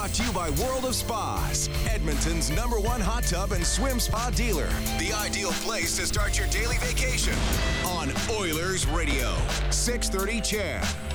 Brought 0.00 0.14
to 0.14 0.24
you 0.24 0.32
by 0.32 0.48
World 0.64 0.86
of 0.86 0.94
Spas, 0.94 1.68
Edmonton's 1.86 2.48
number 2.48 2.80
one 2.80 3.02
hot 3.02 3.24
tub 3.24 3.52
and 3.52 3.62
swim 3.62 4.00
spa 4.00 4.30
dealer. 4.34 4.70
The 4.98 5.12
ideal 5.12 5.52
place 5.52 5.94
to 5.98 6.06
start 6.06 6.38
your 6.38 6.48
daily 6.48 6.78
vacation 6.78 7.34
on 7.84 8.10
Oilers 8.30 8.86
Radio. 8.86 9.36
630 9.68 10.40
CHED. 10.40 11.09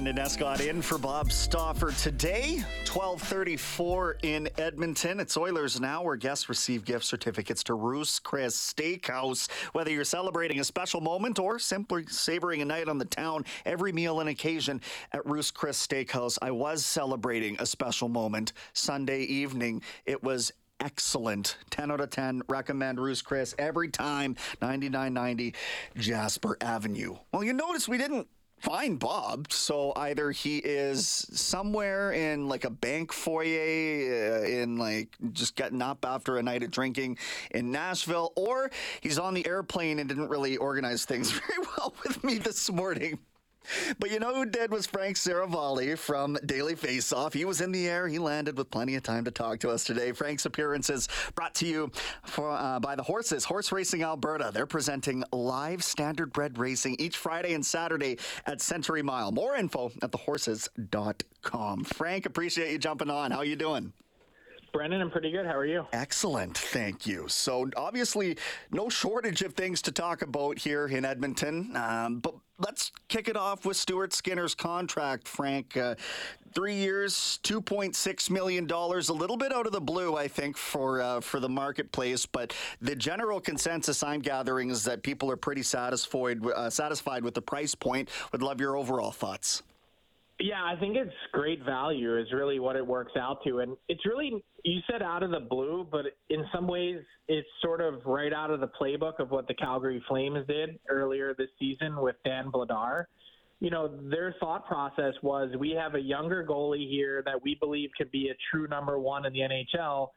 Brendan 0.00 0.24
Escott 0.24 0.62
in 0.62 0.80
for 0.80 0.96
Bob 0.96 1.30
Stauffer 1.30 1.92
today, 1.92 2.54
1234 2.88 4.16
in 4.22 4.48
Edmonton. 4.56 5.20
It's 5.20 5.36
Oilers 5.36 5.78
Now, 5.78 6.02
where 6.02 6.16
guests 6.16 6.48
receive 6.48 6.86
gift 6.86 7.04
certificates 7.04 7.62
to 7.64 7.74
Ruth's 7.74 8.18
Chris 8.18 8.56
Steakhouse. 8.56 9.50
Whether 9.74 9.90
you're 9.90 10.04
celebrating 10.04 10.58
a 10.58 10.64
special 10.64 11.02
moment 11.02 11.38
or 11.38 11.58
simply 11.58 12.06
savoring 12.06 12.62
a 12.62 12.64
night 12.64 12.88
on 12.88 12.96
the 12.96 13.04
town, 13.04 13.44
every 13.66 13.92
meal 13.92 14.20
and 14.20 14.30
occasion 14.30 14.80
at 15.12 15.26
Ruth's 15.26 15.50
Chris 15.50 15.86
Steakhouse. 15.86 16.38
I 16.40 16.50
was 16.50 16.82
celebrating 16.82 17.56
a 17.58 17.66
special 17.66 18.08
moment 18.08 18.54
Sunday 18.72 19.24
evening. 19.24 19.82
It 20.06 20.22
was 20.22 20.50
excellent. 20.80 21.58
10 21.68 21.90
out 21.90 22.00
of 22.00 22.08
10. 22.08 22.40
Recommend 22.48 22.98
Ruth's 22.98 23.20
Chris 23.20 23.54
every 23.58 23.90
time. 23.90 24.34
9990 24.62 25.54
Jasper 25.98 26.56
Avenue. 26.62 27.16
Well, 27.34 27.44
you 27.44 27.52
notice 27.52 27.86
we 27.86 27.98
didn't 27.98 28.28
find 28.60 28.98
Bob. 28.98 29.52
So 29.52 29.92
either 29.96 30.30
he 30.30 30.58
is 30.58 31.26
somewhere 31.32 32.12
in 32.12 32.48
like 32.48 32.64
a 32.64 32.70
bank 32.70 33.12
foyer, 33.12 34.42
uh, 34.42 34.46
in 34.46 34.76
like 34.76 35.16
just 35.32 35.56
getting 35.56 35.82
up 35.82 36.04
after 36.04 36.36
a 36.36 36.42
night 36.42 36.62
of 36.62 36.70
drinking 36.70 37.18
in 37.50 37.72
Nashville, 37.72 38.32
or 38.36 38.70
he's 39.00 39.18
on 39.18 39.34
the 39.34 39.46
airplane 39.46 39.98
and 39.98 40.08
didn't 40.08 40.28
really 40.28 40.56
organize 40.56 41.04
things 41.04 41.30
very 41.46 41.66
well 41.76 41.94
with 42.04 42.22
me 42.22 42.38
this 42.38 42.70
morning. 42.70 43.18
But 43.98 44.10
you 44.10 44.18
know 44.18 44.34
who 44.34 44.46
did 44.46 44.70
was 44.70 44.86
Frank 44.86 45.16
Seravalli 45.16 45.96
from 45.96 46.36
Daily 46.46 46.74
Faceoff. 46.74 47.34
He 47.34 47.44
was 47.44 47.60
in 47.60 47.72
the 47.72 47.88
air. 47.88 48.08
He 48.08 48.18
landed 48.18 48.56
with 48.56 48.70
plenty 48.70 48.94
of 48.96 49.02
time 49.02 49.24
to 49.24 49.30
talk 49.30 49.60
to 49.60 49.70
us 49.70 49.84
today. 49.84 50.12
Frank's 50.12 50.46
appearance 50.46 50.90
is 50.90 51.08
brought 51.34 51.54
to 51.56 51.66
you 51.66 51.90
for, 52.24 52.50
uh, 52.50 52.80
by 52.80 52.96
the 52.96 53.02
Horses, 53.02 53.44
Horse 53.44 53.70
Racing 53.72 54.02
Alberta. 54.02 54.50
They're 54.52 54.66
presenting 54.66 55.24
live 55.32 55.80
standardbred 55.80 56.58
racing 56.58 56.96
each 56.98 57.16
Friday 57.16 57.54
and 57.54 57.64
Saturday 57.64 58.18
at 58.46 58.60
Century 58.60 59.02
Mile. 59.02 59.32
More 59.32 59.56
info 59.56 59.92
at 60.02 60.10
thehorses.com. 60.10 61.84
Frank, 61.84 62.26
appreciate 62.26 62.72
you 62.72 62.78
jumping 62.78 63.10
on. 63.10 63.30
How 63.30 63.38
are 63.38 63.44
you 63.44 63.56
doing? 63.56 63.92
Brendan, 64.72 65.00
I'm 65.00 65.10
pretty 65.10 65.32
good. 65.32 65.46
How 65.46 65.56
are 65.56 65.66
you? 65.66 65.86
Excellent, 65.92 66.56
thank 66.56 67.06
you. 67.06 67.26
So, 67.28 67.68
obviously, 67.76 68.36
no 68.70 68.88
shortage 68.88 69.42
of 69.42 69.54
things 69.54 69.82
to 69.82 69.92
talk 69.92 70.22
about 70.22 70.58
here 70.58 70.86
in 70.86 71.04
Edmonton. 71.04 71.76
Um, 71.76 72.20
but 72.20 72.34
let's 72.60 72.92
kick 73.08 73.28
it 73.28 73.36
off 73.36 73.64
with 73.64 73.76
Stuart 73.76 74.12
Skinner's 74.12 74.54
contract, 74.54 75.26
Frank. 75.26 75.76
Uh, 75.76 75.94
three 76.54 76.74
years, 76.74 77.38
two 77.42 77.60
point 77.60 77.96
six 77.96 78.30
million 78.30 78.66
dollars, 78.66 79.08
a 79.08 79.12
little 79.14 79.36
bit 79.36 79.52
out 79.52 79.66
of 79.66 79.72
the 79.72 79.80
blue, 79.80 80.16
I 80.16 80.28
think, 80.28 80.56
for 80.56 81.00
uh, 81.00 81.20
for 81.20 81.40
the 81.40 81.48
marketplace. 81.48 82.26
But 82.26 82.54
the 82.80 82.94
general 82.94 83.40
consensus 83.40 84.02
I'm 84.02 84.20
gathering 84.20 84.70
is 84.70 84.84
that 84.84 85.02
people 85.02 85.30
are 85.30 85.36
pretty 85.36 85.62
satisfied 85.62 86.44
uh, 86.44 86.70
satisfied 86.70 87.24
with 87.24 87.34
the 87.34 87.42
price 87.42 87.74
point. 87.74 88.08
Would 88.32 88.42
love 88.42 88.60
your 88.60 88.76
overall 88.76 89.12
thoughts. 89.12 89.62
Yeah, 90.42 90.64
I 90.64 90.74
think 90.80 90.96
it's 90.96 91.12
great 91.32 91.62
value 91.64 92.18
is 92.18 92.32
really 92.32 92.60
what 92.60 92.74
it 92.74 92.86
works 92.86 93.12
out 93.14 93.44
to. 93.44 93.58
And 93.58 93.76
it's 93.88 94.06
really, 94.06 94.42
you 94.64 94.80
said 94.90 95.02
out 95.02 95.22
of 95.22 95.30
the 95.30 95.40
blue, 95.40 95.86
but 95.90 96.06
in 96.30 96.44
some 96.52 96.66
ways 96.66 97.00
it's 97.28 97.48
sort 97.62 97.82
of 97.82 98.00
right 98.06 98.32
out 98.32 98.50
of 98.50 98.60
the 98.60 98.70
playbook 98.80 99.18
of 99.18 99.30
what 99.30 99.46
the 99.48 99.54
Calgary 99.54 100.02
Flames 100.08 100.46
did 100.48 100.78
earlier 100.88 101.34
this 101.36 101.50
season 101.58 102.00
with 102.00 102.16
Dan 102.24 102.50
Vladar. 102.50 103.04
You 103.60 103.68
know, 103.68 103.90
their 104.10 104.34
thought 104.40 104.66
process 104.66 105.12
was 105.22 105.54
we 105.58 105.72
have 105.72 105.94
a 105.94 106.00
younger 106.00 106.42
goalie 106.48 106.88
here 106.88 107.22
that 107.26 107.42
we 107.42 107.56
believe 107.60 107.90
could 107.98 108.10
be 108.10 108.30
a 108.30 108.34
true 108.50 108.66
number 108.66 108.98
one 108.98 109.26
in 109.26 109.34
the 109.34 109.40
NHL. 109.40 110.08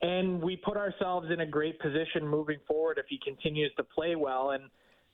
And 0.00 0.40
we 0.40 0.56
put 0.56 0.76
ourselves 0.76 1.28
in 1.32 1.40
a 1.40 1.46
great 1.46 1.80
position 1.80 2.26
moving 2.26 2.58
forward 2.68 2.98
if 2.98 3.06
he 3.08 3.18
continues 3.24 3.72
to 3.76 3.82
play 3.82 4.14
well. 4.14 4.50
And 4.50 4.62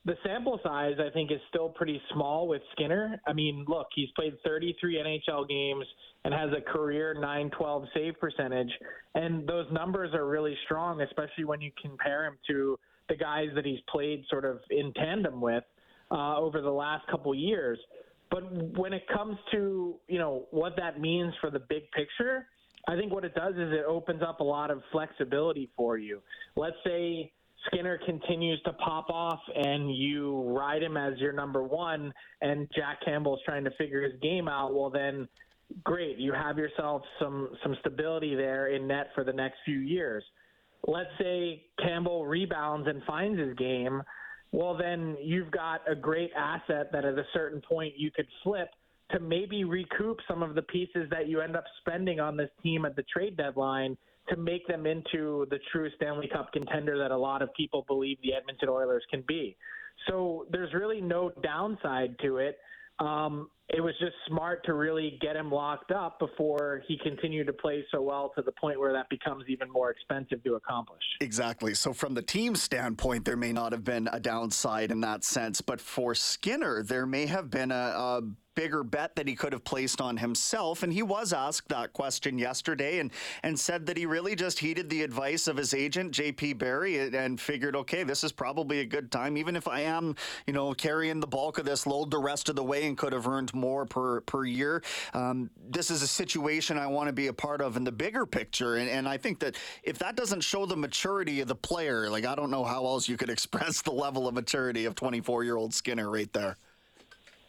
the 0.05 0.15
sample 0.25 0.59
size, 0.63 0.95
I 0.99 1.09
think, 1.11 1.31
is 1.31 1.39
still 1.49 1.69
pretty 1.69 2.01
small 2.13 2.47
with 2.47 2.61
Skinner. 2.71 3.19
I 3.27 3.33
mean, 3.33 3.65
look, 3.67 3.87
he's 3.93 4.09
played 4.15 4.33
33 4.45 4.95
NHL 4.95 5.47
games 5.47 5.85
and 6.23 6.33
has 6.33 6.49
a 6.57 6.61
career 6.61 7.13
912 7.13 7.85
save 7.93 8.19
percentage. 8.19 8.71
And 9.15 9.47
those 9.47 9.65
numbers 9.71 10.13
are 10.13 10.25
really 10.27 10.55
strong, 10.65 11.01
especially 11.01 11.43
when 11.43 11.59
you 11.61 11.71
compare 11.81 12.25
him 12.25 12.37
to 12.47 12.79
the 13.09 13.15
guys 13.15 13.47
that 13.55 13.65
he's 13.65 13.79
played 13.89 14.23
sort 14.29 14.45
of 14.45 14.59
in 14.69 14.93
tandem 14.93 15.41
with 15.41 15.63
uh, 16.11 16.37
over 16.37 16.61
the 16.61 16.71
last 16.71 17.05
couple 17.07 17.35
years. 17.35 17.77
But 18.31 18.77
when 18.77 18.93
it 18.93 19.03
comes 19.13 19.37
to, 19.51 19.95
you 20.07 20.19
know, 20.19 20.47
what 20.51 20.75
that 20.77 21.01
means 21.01 21.33
for 21.41 21.49
the 21.49 21.59
big 21.59 21.91
picture, 21.91 22.45
I 22.87 22.95
think 22.95 23.11
what 23.11 23.25
it 23.25 23.35
does 23.35 23.55
is 23.55 23.73
it 23.73 23.85
opens 23.87 24.21
up 24.21 24.39
a 24.39 24.43
lot 24.43 24.71
of 24.71 24.81
flexibility 24.91 25.69
for 25.75 25.97
you. 25.97 26.21
Let's 26.55 26.77
say 26.85 27.31
Skinner 27.67 27.99
continues 28.05 28.61
to 28.63 28.73
pop 28.73 29.09
off 29.09 29.39
and 29.55 29.95
you 29.95 30.43
ride 30.47 30.81
him 30.81 30.97
as 30.97 31.17
your 31.17 31.33
number 31.33 31.63
one 31.63 32.13
and 32.41 32.67
Jack 32.75 32.99
Campbell's 33.03 33.41
trying 33.45 33.63
to 33.65 33.71
figure 33.71 34.01
his 34.01 34.13
game 34.21 34.47
out, 34.47 34.73
well 34.73 34.89
then 34.89 35.27
great, 35.83 36.17
you 36.17 36.33
have 36.33 36.57
yourself 36.57 37.01
some 37.19 37.49
some 37.63 37.75
stability 37.81 38.35
there 38.35 38.67
in 38.67 38.87
net 38.87 39.09
for 39.13 39.23
the 39.23 39.33
next 39.33 39.57
few 39.65 39.79
years. 39.79 40.23
Let's 40.87 41.09
say 41.19 41.63
Campbell 41.83 42.25
rebounds 42.25 42.87
and 42.87 43.03
finds 43.03 43.39
his 43.39 43.53
game, 43.55 44.01
well 44.51 44.75
then 44.77 45.17
you've 45.21 45.51
got 45.51 45.81
a 45.89 45.95
great 45.95 46.31
asset 46.37 46.91
that 46.93 47.03
at 47.05 47.17
a 47.17 47.25
certain 47.33 47.61
point 47.61 47.93
you 47.97 48.09
could 48.11 48.27
flip 48.43 48.69
to 49.11 49.19
maybe 49.19 49.63
recoup 49.63 50.19
some 50.27 50.43
of 50.43 50.55
the 50.55 50.61
pieces 50.63 51.09
that 51.09 51.27
you 51.27 51.41
end 51.41 51.55
up 51.55 51.65
spending 51.79 52.19
on 52.19 52.37
this 52.37 52.49
team 52.63 52.85
at 52.85 52.95
the 52.95 53.03
trade 53.03 53.35
deadline 53.35 53.97
to 54.29 54.37
make 54.37 54.67
them 54.67 54.85
into 54.85 55.45
the 55.49 55.59
true 55.71 55.89
Stanley 55.95 56.29
Cup 56.31 56.51
contender 56.53 56.97
that 56.97 57.11
a 57.11 57.17
lot 57.17 57.41
of 57.41 57.53
people 57.55 57.83
believe 57.87 58.17
the 58.21 58.33
Edmonton 58.33 58.69
Oilers 58.69 59.03
can 59.09 59.23
be. 59.27 59.57
So 60.07 60.45
there's 60.51 60.73
really 60.73 61.01
no 61.01 61.31
downside 61.43 62.15
to 62.21 62.37
it. 62.37 62.57
Um, 62.99 63.49
it 63.69 63.81
was 63.81 63.93
just 63.99 64.13
smart 64.27 64.65
to 64.65 64.73
really 64.73 65.17
get 65.21 65.35
him 65.35 65.51
locked 65.51 65.91
up 65.91 66.19
before 66.19 66.81
he 66.87 66.97
continued 67.01 67.47
to 67.47 67.53
play 67.53 67.85
so 67.91 68.01
well 68.01 68.31
to 68.35 68.41
the 68.41 68.51
point 68.53 68.79
where 68.79 68.91
that 68.91 69.07
becomes 69.09 69.45
even 69.47 69.71
more 69.71 69.91
expensive 69.91 70.43
to 70.43 70.55
accomplish. 70.55 71.03
Exactly. 71.21 71.73
So, 71.75 71.93
from 71.93 72.13
the 72.13 72.21
team 72.21 72.55
standpoint, 72.55 73.25
there 73.25 73.37
may 73.37 73.53
not 73.53 73.71
have 73.71 73.83
been 73.83 74.09
a 74.11 74.19
downside 74.19 74.91
in 74.91 75.01
that 75.01 75.23
sense, 75.23 75.61
but 75.61 75.79
for 75.79 76.15
Skinner, 76.15 76.83
there 76.83 77.05
may 77.05 77.27
have 77.27 77.49
been 77.51 77.71
a, 77.71 77.75
a 77.75 78.21
bigger 78.59 78.83
bet 78.83 79.15
that 79.15 79.25
he 79.25 79.35
could 79.35 79.53
have 79.53 79.63
placed 79.63 80.01
on 80.01 80.17
himself. 80.17 80.83
And 80.83 80.91
he 80.91 81.01
was 81.01 81.31
asked 81.31 81.69
that 81.69 81.93
question 81.93 82.37
yesterday 82.37 82.99
and, 82.99 83.09
and 83.41 83.57
said 83.57 83.85
that 83.85 83.95
he 83.95 84.05
really 84.05 84.35
just 84.35 84.59
heeded 84.59 84.89
the 84.89 85.01
advice 85.01 85.47
of 85.47 85.55
his 85.55 85.73
agent, 85.73 86.11
JP 86.11 86.57
Barry, 86.57 86.99
and 87.15 87.39
figured, 87.39 87.73
okay, 87.77 88.03
this 88.03 88.21
is 88.21 88.33
probably 88.33 88.81
a 88.81 88.85
good 88.85 89.13
time. 89.13 89.37
Even 89.37 89.55
if 89.55 89.65
I 89.65 89.79
am, 89.79 90.13
you 90.45 90.51
know, 90.51 90.73
carrying 90.73 91.21
the 91.21 91.27
bulk 91.27 91.57
of 91.57 91.63
this 91.63 91.87
load 91.87 92.11
the 92.11 92.19
rest 92.19 92.49
of 92.49 92.57
the 92.57 92.63
way 92.63 92.85
and 92.85 92.97
could 92.97 93.13
have 93.13 93.29
earned 93.29 93.53
more 93.53 93.85
per, 93.85 94.19
per 94.21 94.43
year, 94.43 94.83
um, 95.13 95.49
this 95.69 95.89
is 95.89 96.01
a 96.01 96.07
situation 96.07 96.77
I 96.77 96.87
want 96.87 97.07
to 97.07 97.13
be 97.13 97.27
a 97.27 97.33
part 97.33 97.61
of 97.61 97.77
in 97.77 97.85
the 97.85 97.93
bigger 97.93 98.25
picture. 98.25 98.75
And, 98.75 98.89
and 98.89 99.07
I 99.07 99.15
think 99.15 99.39
that 99.39 99.55
if 99.83 99.97
that 99.99 100.17
doesn't 100.17 100.41
show 100.41 100.65
the 100.65 100.75
maturity 100.75 101.39
of 101.39 101.47
the 101.47 101.55
player, 101.55 102.09
like, 102.09 102.25
I 102.25 102.35
don't 102.35 102.51
know 102.51 102.65
how 102.65 102.85
else 102.85 103.07
you 103.07 103.15
could 103.15 103.29
express 103.37 103.81
the 103.81 103.93
level 103.93 104.27
of 104.27 104.33
maturity 104.33 104.83
of 104.83 104.95
24 104.95 105.45
year 105.45 105.55
old 105.55 105.73
Skinner 105.73 106.09
right 106.09 106.31
there. 106.33 106.57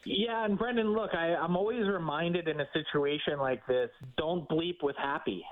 Yeah, 0.05 0.45
and 0.45 0.59
Brendan, 0.59 0.93
look, 0.93 1.11
I, 1.15 1.35
I'm 1.35 1.57
always 1.57 1.87
reminded 1.87 2.49
in 2.49 2.61
a 2.61 2.67
situation 2.73 3.39
like 3.39 3.67
this 3.67 3.91
don't 4.17 4.49
bleep 4.49 4.83
with 4.83 4.97
happy. 4.97 5.45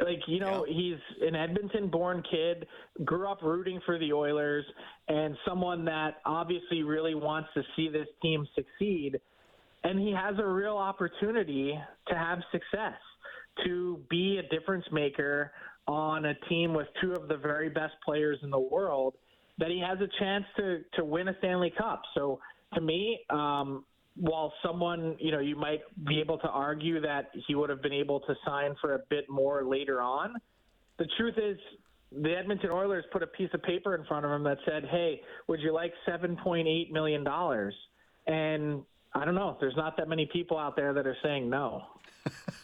Like, 0.00 0.20
you 0.28 0.38
know, 0.38 0.64
yeah. 0.66 0.74
he's 0.74 1.26
an 1.28 1.34
Edmonton 1.34 1.88
born 1.88 2.22
kid, 2.30 2.66
grew 3.04 3.28
up 3.28 3.42
rooting 3.42 3.80
for 3.84 3.98
the 3.98 4.12
Oilers, 4.12 4.64
and 5.08 5.36
someone 5.46 5.84
that 5.86 6.18
obviously 6.24 6.82
really 6.82 7.14
wants 7.14 7.48
to 7.54 7.62
see 7.74 7.88
this 7.88 8.06
team 8.22 8.46
succeed. 8.54 9.20
And 9.82 9.98
he 9.98 10.12
has 10.12 10.36
a 10.38 10.46
real 10.46 10.76
opportunity 10.76 11.78
to 12.08 12.14
have 12.14 12.38
success, 12.52 12.98
to 13.64 14.00
be 14.08 14.38
a 14.38 14.48
difference 14.54 14.84
maker 14.92 15.52
on 15.88 16.26
a 16.26 16.34
team 16.48 16.74
with 16.74 16.86
two 17.00 17.12
of 17.12 17.28
the 17.28 17.36
very 17.36 17.68
best 17.68 17.94
players 18.04 18.38
in 18.42 18.50
the 18.50 18.58
world, 18.58 19.14
that 19.58 19.68
he 19.68 19.80
has 19.80 19.98
a 20.00 20.08
chance 20.20 20.44
to, 20.56 20.82
to 20.94 21.04
win 21.04 21.26
a 21.26 21.36
Stanley 21.38 21.72
Cup. 21.76 22.02
So 22.14 22.38
to 22.74 22.80
me, 22.80 23.20
um, 23.30 23.84
while 24.16 24.52
someone, 24.64 25.16
you 25.20 25.30
know, 25.30 25.38
you 25.38 25.56
might 25.56 25.80
be 26.06 26.20
able 26.20 26.38
to 26.38 26.48
argue 26.48 27.00
that 27.00 27.30
he 27.46 27.54
would 27.54 27.70
have 27.70 27.82
been 27.82 27.92
able 27.92 28.20
to 28.20 28.34
sign 28.44 28.74
for 28.80 28.94
a 28.94 28.98
bit 29.10 29.28
more 29.28 29.64
later 29.64 30.00
on, 30.00 30.34
the 30.98 31.06
truth 31.16 31.34
is 31.38 31.56
the 32.10 32.34
Edmonton 32.36 32.70
Oilers 32.70 33.04
put 33.12 33.22
a 33.22 33.26
piece 33.26 33.50
of 33.54 33.62
paper 33.62 33.94
in 33.94 34.04
front 34.06 34.24
of 34.24 34.32
him 34.32 34.42
that 34.44 34.58
said, 34.66 34.84
"Hey, 34.86 35.22
would 35.46 35.60
you 35.60 35.72
like 35.72 35.92
7.8 36.06 36.90
million 36.90 37.22
dollars?" 37.22 37.74
And 38.26 38.82
I 39.14 39.24
don't 39.24 39.34
know. 39.34 39.56
There's 39.60 39.76
not 39.76 39.96
that 39.98 40.08
many 40.08 40.26
people 40.26 40.58
out 40.58 40.76
there 40.76 40.92
that 40.92 41.06
are 41.06 41.16
saying 41.22 41.48
no. 41.48 41.82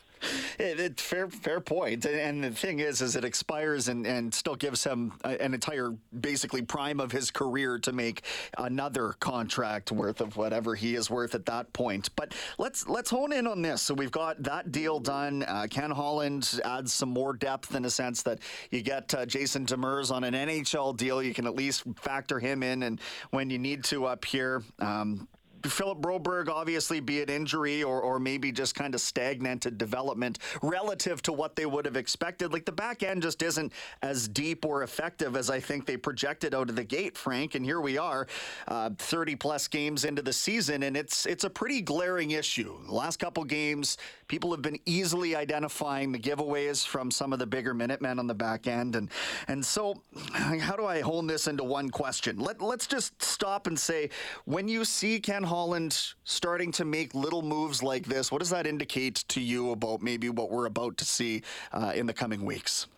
It, 0.58 0.80
it, 0.80 1.00
fair, 1.00 1.28
fair 1.28 1.60
point. 1.60 2.04
And 2.04 2.44
the 2.44 2.50
thing 2.50 2.80
is, 2.80 3.00
is 3.00 3.16
it 3.16 3.24
expires 3.24 3.88
and, 3.88 4.06
and 4.06 4.32
still 4.32 4.54
gives 4.54 4.84
him 4.84 5.12
an 5.24 5.54
entire, 5.54 5.94
basically, 6.18 6.62
prime 6.62 7.00
of 7.00 7.12
his 7.12 7.30
career 7.30 7.78
to 7.80 7.92
make 7.92 8.22
another 8.58 9.14
contract 9.20 9.92
worth 9.92 10.20
of 10.20 10.36
whatever 10.36 10.74
he 10.74 10.94
is 10.94 11.10
worth 11.10 11.34
at 11.34 11.46
that 11.46 11.72
point. 11.72 12.10
But 12.16 12.34
let's 12.58 12.86
let's 12.86 13.10
hone 13.10 13.32
in 13.32 13.46
on 13.46 13.62
this. 13.62 13.82
So 13.82 13.94
we've 13.94 14.10
got 14.10 14.42
that 14.44 14.72
deal 14.72 15.00
done. 15.00 15.42
Uh, 15.42 15.66
Ken 15.70 15.90
Holland 15.90 16.60
adds 16.64 16.92
some 16.92 17.10
more 17.10 17.32
depth 17.32 17.74
in 17.74 17.84
a 17.84 17.90
sense 17.90 18.22
that 18.22 18.40
you 18.70 18.82
get 18.82 19.12
uh, 19.14 19.26
Jason 19.26 19.66
Demers 19.66 20.10
on 20.10 20.24
an 20.24 20.34
NHL 20.34 20.96
deal. 20.96 21.22
You 21.22 21.34
can 21.34 21.46
at 21.46 21.54
least 21.54 21.84
factor 21.96 22.38
him 22.38 22.62
in, 22.62 22.82
and 22.82 23.00
when 23.30 23.50
you 23.50 23.58
need 23.58 23.84
to 23.84 24.06
up 24.06 24.24
here. 24.24 24.62
Um, 24.78 25.28
Philip 25.64 25.99
Broberg 25.99 26.49
obviously 26.49 27.00
be 27.00 27.20
it 27.20 27.31
injury 27.31 27.82
or, 27.82 28.00
or 28.00 28.19
maybe 28.19 28.52
just 28.52 28.75
kind 28.75 28.94
of 28.94 29.00
stagnated 29.00 29.78
development 29.78 30.38
relative 30.62 31.22
to 31.22 31.32
what 31.32 31.56
they 31.56 31.66
would 31.66 31.84
have 31.84 31.96
expected. 31.96 32.52
Like 32.52 32.64
the 32.64 32.72
back 32.72 33.02
end 33.02 33.22
just 33.22 33.43
isn't 33.43 33.72
as 34.02 34.28
deep 34.28 34.64
or 34.64 34.82
effective 34.82 35.37
as 35.37 35.50
I 35.50 35.61
think 35.61 35.87
they 35.87 35.96
projected 35.96 36.55
out 36.55 36.70
of 36.70 36.76
the 36.76 36.84
gate, 36.84 37.16
Frank. 37.16 37.55
And 37.55 37.64
here 37.64 37.81
we 37.81 37.99
are, 37.99 38.26
uh, 38.69 38.90
30 38.99 39.37
plus 39.37 39.69
games 39.69 40.05
into 40.05 40.22
the 40.22 40.32
season, 40.32 40.82
and 40.82 40.96
it's 40.96 41.26
it's 41.26 41.44
a 41.44 41.50
pretty 41.50 41.81
glaring 41.81 42.32
issue. 42.32 42.76
The 42.87 42.94
last 42.94 43.19
couple 43.19 43.44
games, 43.44 43.96
people 44.28 44.50
have 44.50 44.62
been 44.62 44.78
easily 44.87 45.37
identifying 45.37 46.12
the 46.12 46.19
giveaways 46.19 46.87
from 46.87 47.11
some 47.11 47.32
of 47.32 47.38
the 47.38 47.46
bigger 47.46 47.75
Minutemen 47.75 48.19
on 48.19 48.26
the 48.26 48.34
back 48.34 48.66
end, 48.66 48.96
and 48.96 49.11
and 49.49 49.64
so 49.64 50.02
how 50.32 50.76
do 50.76 50.87
I 50.87 51.00
hone 51.00 51.26
this 51.26 51.46
into 51.46 51.64
one 51.64 51.90
question? 51.90 52.38
Let 52.38 52.61
let's 52.61 52.87
just 52.87 53.22
stop 53.22 53.66
and 53.66 53.78
say 53.78 54.11
when 54.44 54.69
you 54.69 54.84
see 54.84 55.20
Ken 55.20 55.43
Holland 55.54 56.14
starting 56.24 56.72
to 56.72 56.84
make 56.84 57.14
little 57.14 57.40
moves 57.42 57.80
like 57.80 58.06
this, 58.06 58.32
what 58.32 58.40
does 58.40 58.50
that 58.50 58.66
indicate 58.66 59.24
to 59.28 59.40
you 59.40 59.70
about 59.70 60.02
maybe 60.02 60.28
what 60.28 60.50
we're 60.50 60.66
about 60.66 60.96
to 60.96 61.04
see 61.04 61.42
uh, 61.72 61.92
in 61.94 62.06
the 62.06 62.12
coming 62.12 62.44
weeks? 62.44 62.88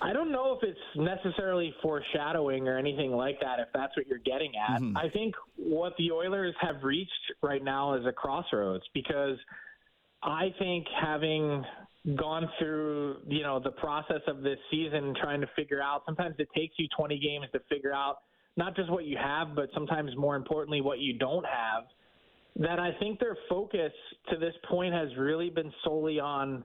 I 0.00 0.12
don't 0.12 0.32
know 0.32 0.58
if 0.60 0.68
it's 0.68 0.80
necessarily 0.96 1.72
foreshadowing 1.80 2.66
or 2.66 2.76
anything 2.76 3.12
like 3.12 3.38
that, 3.40 3.60
if 3.60 3.68
that's 3.72 3.96
what 3.96 4.08
you're 4.08 4.18
getting 4.18 4.50
at. 4.56 4.80
Mm-hmm. 4.80 4.96
I 4.96 5.10
think 5.10 5.36
what 5.54 5.92
the 5.96 6.10
Oilers 6.10 6.56
have 6.60 6.82
reached 6.82 7.12
right 7.40 7.62
now 7.62 7.94
is 7.94 8.04
a 8.04 8.10
crossroads 8.10 8.82
because 8.92 9.38
I 10.24 10.52
think 10.58 10.88
having 11.00 11.64
gone 12.16 12.48
through, 12.58 13.18
you 13.28 13.44
know, 13.44 13.60
the 13.60 13.70
process 13.70 14.22
of 14.26 14.42
this 14.42 14.58
season 14.72 15.14
trying 15.22 15.40
to 15.40 15.48
figure 15.54 15.80
out 15.80 16.02
sometimes 16.04 16.34
it 16.40 16.48
takes 16.52 16.74
you 16.78 16.88
20 16.98 17.16
games 17.20 17.46
to 17.52 17.60
figure 17.68 17.94
out 17.94 18.16
not 18.56 18.76
just 18.76 18.90
what 18.90 19.04
you 19.04 19.16
have, 19.16 19.54
but 19.54 19.68
sometimes 19.74 20.10
more 20.16 20.36
importantly, 20.36 20.80
what 20.80 20.98
you 20.98 21.18
don't 21.18 21.44
have, 21.46 21.84
that 22.56 22.78
I 22.78 22.90
think 22.98 23.18
their 23.18 23.36
focus 23.48 23.92
to 24.30 24.36
this 24.36 24.54
point 24.68 24.92
has 24.92 25.08
really 25.16 25.48
been 25.48 25.72
solely 25.84 26.20
on 26.20 26.64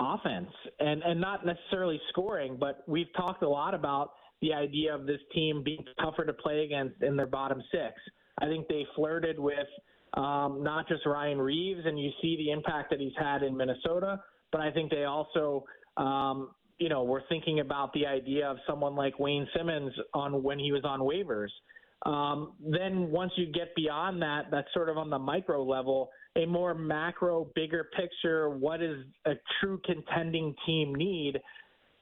offense 0.00 0.50
and, 0.80 1.02
and 1.02 1.20
not 1.20 1.44
necessarily 1.44 2.00
scoring, 2.08 2.56
but 2.58 2.82
we've 2.86 3.12
talked 3.16 3.42
a 3.42 3.48
lot 3.48 3.74
about 3.74 4.12
the 4.40 4.52
idea 4.52 4.94
of 4.94 5.06
this 5.06 5.20
team 5.34 5.62
being 5.62 5.84
tougher 6.00 6.24
to 6.24 6.32
play 6.32 6.64
against 6.64 7.00
in 7.02 7.16
their 7.16 7.26
bottom 7.26 7.62
six. 7.70 7.94
I 8.40 8.46
think 8.46 8.66
they 8.68 8.86
flirted 8.96 9.38
with 9.38 9.68
um, 10.14 10.62
not 10.62 10.88
just 10.88 11.06
Ryan 11.06 11.38
Reaves, 11.38 11.80
and 11.84 11.98
you 11.98 12.10
see 12.20 12.36
the 12.36 12.50
impact 12.50 12.90
that 12.90 13.00
he's 13.00 13.12
had 13.18 13.42
in 13.42 13.56
Minnesota, 13.56 14.20
but 14.50 14.60
I 14.60 14.70
think 14.70 14.90
they 14.90 15.04
also 15.04 15.64
um, 15.96 16.50
you 16.82 16.88
know, 16.88 17.04
we're 17.04 17.24
thinking 17.28 17.60
about 17.60 17.92
the 17.92 18.04
idea 18.04 18.44
of 18.44 18.56
someone 18.66 18.96
like 18.96 19.16
Wayne 19.20 19.46
Simmonds 19.56 19.94
on 20.14 20.42
when 20.42 20.58
he 20.58 20.72
was 20.72 20.82
on 20.84 20.98
waivers. 20.98 21.50
Um, 22.04 22.54
then 22.58 23.12
once 23.12 23.30
you 23.36 23.52
get 23.52 23.72
beyond 23.76 24.20
that, 24.22 24.46
that's 24.50 24.66
sort 24.74 24.88
of 24.88 24.98
on 24.98 25.08
the 25.08 25.18
micro 25.18 25.62
level, 25.62 26.10
a 26.34 26.44
more 26.44 26.74
macro, 26.74 27.46
bigger 27.54 27.88
picture. 27.96 28.50
What 28.50 28.80
does 28.80 28.96
a 29.26 29.34
true 29.60 29.80
contending 29.84 30.56
team 30.66 30.92
need? 30.92 31.38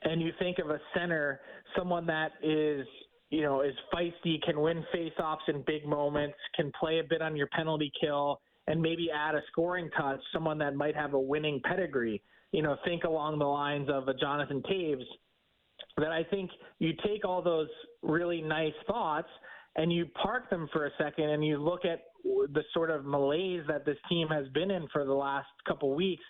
And 0.05 0.23
you 0.23 0.33
think 0.39 0.59
of 0.59 0.71
a 0.71 0.81
center, 0.95 1.43
someone 1.77 2.07
that 2.07 2.31
is, 2.43 2.87
you 3.29 3.43
know, 3.43 3.61
is 3.61 3.75
feisty, 3.93 4.41
can 4.43 4.59
win 4.61 4.83
faceoffs 4.95 5.47
in 5.49 5.63
big 5.67 5.85
moments, 5.85 6.39
can 6.57 6.73
play 6.81 7.01
a 7.01 7.05
bit 7.07 7.21
on 7.21 7.37
your 7.37 7.49
penalty 7.49 7.93
kill, 8.01 8.41
and 8.67 8.81
maybe 8.81 9.11
add 9.15 9.35
a 9.35 9.43
scoring 9.53 9.91
touch. 9.95 10.21
Someone 10.33 10.57
that 10.57 10.75
might 10.75 10.97
have 10.97 11.13
a 11.13 11.21
winning 11.21 11.61
pedigree 11.63 12.23
you 12.53 12.63
know, 12.63 12.77
think 12.85 13.05
along 13.05 13.39
the 13.39 13.45
lines 13.45 13.89
of 13.91 14.09
a 14.09 14.15
Jonathan 14.15 14.63
Toews, 14.71 15.05
that 15.97 16.13
I 16.13 16.25
think 16.25 16.51
you 16.79 16.93
take 17.07 17.25
all 17.25 17.43
those 17.43 17.69
really 18.03 18.43
nice 18.43 18.73
thoughts 18.87 19.29
and 19.77 19.93
you 19.93 20.07
park 20.23 20.51
them 20.51 20.69
for 20.73 20.87
a 20.87 20.91
second 20.99 21.31
and 21.31 21.45
you 21.45 21.59
look 21.59 21.85
at 21.85 22.01
the 22.25 22.63
sort 22.75 22.91
of 22.91 23.05
malaise 23.05 23.63
that 23.69 23.87
this 23.87 23.97
team 24.09 24.29
has 24.29 24.47
been 24.49 24.71
in 24.71 24.87
for 24.93 25.05
the 25.05 25.13
last 25.13 25.49
couple 25.67 25.95
weeks 25.95 26.23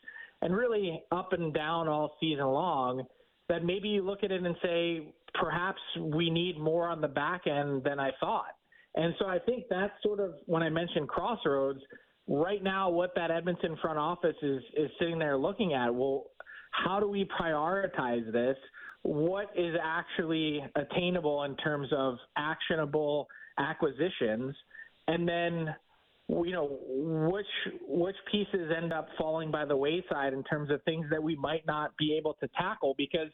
and 0.43 0.55
really 0.55 1.03
up 1.11 1.33
and 1.33 1.53
down 1.53 1.89
all 1.89 2.17
season 2.21 2.47
long 2.47 3.05
that 3.49 3.65
maybe 3.65 3.89
you 3.89 4.03
look 4.03 4.23
at 4.23 4.31
it 4.31 4.43
and 4.43 4.57
say 4.63 5.13
perhaps 5.35 5.81
we 5.99 6.31
need 6.31 6.59
more 6.59 6.89
on 6.89 7.01
the 7.01 7.09
back 7.09 7.47
end 7.47 7.83
than 7.83 7.99
I 7.99 8.11
thought. 8.21 8.53
And 8.95 9.15
so 9.19 9.27
I 9.27 9.39
think 9.39 9.65
that's 9.71 9.93
sort 10.03 10.21
of 10.21 10.35
when 10.47 10.63
I 10.63 10.69
mentioned 10.69 11.09
crossroads– 11.09 11.81
right 12.31 12.63
now 12.63 12.89
what 12.89 13.13
that 13.17 13.31
Edmonton 13.31 13.77
front 13.83 13.99
office 13.99 14.37
is 14.41 14.63
is 14.77 14.91
sitting 14.99 15.19
there 15.19 15.37
looking 15.37 15.75
at. 15.75 15.93
Well, 15.95 16.27
how 16.71 17.01
do 17.01 17.09
we 17.09 17.29
prioritize 17.39 18.33
this? 18.33 18.57
What 19.03 19.51
is 19.57 19.75
actually 19.83 20.65
attainable 20.77 21.43
in 21.43 21.57
terms 21.57 21.89
of 21.93 22.17
actionable 22.37 23.27
acquisitions, 23.59 24.55
and 25.09 25.29
then 25.29 25.75
you 26.29 26.53
know 26.53 26.79
which 26.89 27.47
which 27.89 28.17
pieces 28.31 28.71
end 28.75 28.93
up 28.93 29.09
falling 29.19 29.51
by 29.51 29.65
the 29.65 29.77
wayside 29.77 30.33
in 30.33 30.45
terms 30.45 30.71
of 30.71 30.81
things 30.85 31.07
that 31.11 31.23
we 31.23 31.35
might 31.35 31.67
not 31.67 31.97
be 31.97 32.17
able 32.17 32.35
to 32.35 32.49
tackle 32.57 32.95
because 32.97 33.29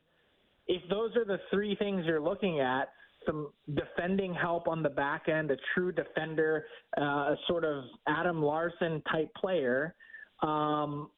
if 0.67 0.83
those 0.89 1.15
are 1.17 1.25
the 1.25 1.39
three 1.51 1.77
things 1.77 2.05
you're 2.07 2.21
looking 2.21 2.61
at 2.61 2.89
some 3.27 3.51
defending 3.75 4.35
help 4.35 4.69
on 4.69 4.83
the 4.83 4.89
back 4.89 5.29
end, 5.29 5.51
a 5.51 5.57
true 5.75 5.93
defender, 5.93 6.67
uh, 6.99 7.03
a 7.03 7.37
sort 7.49 7.65
of 7.65 7.85
Adam 8.07 8.43
Larsson 8.43 9.03
type 9.11 9.33
player. 9.35 9.95
Um, 10.43 11.11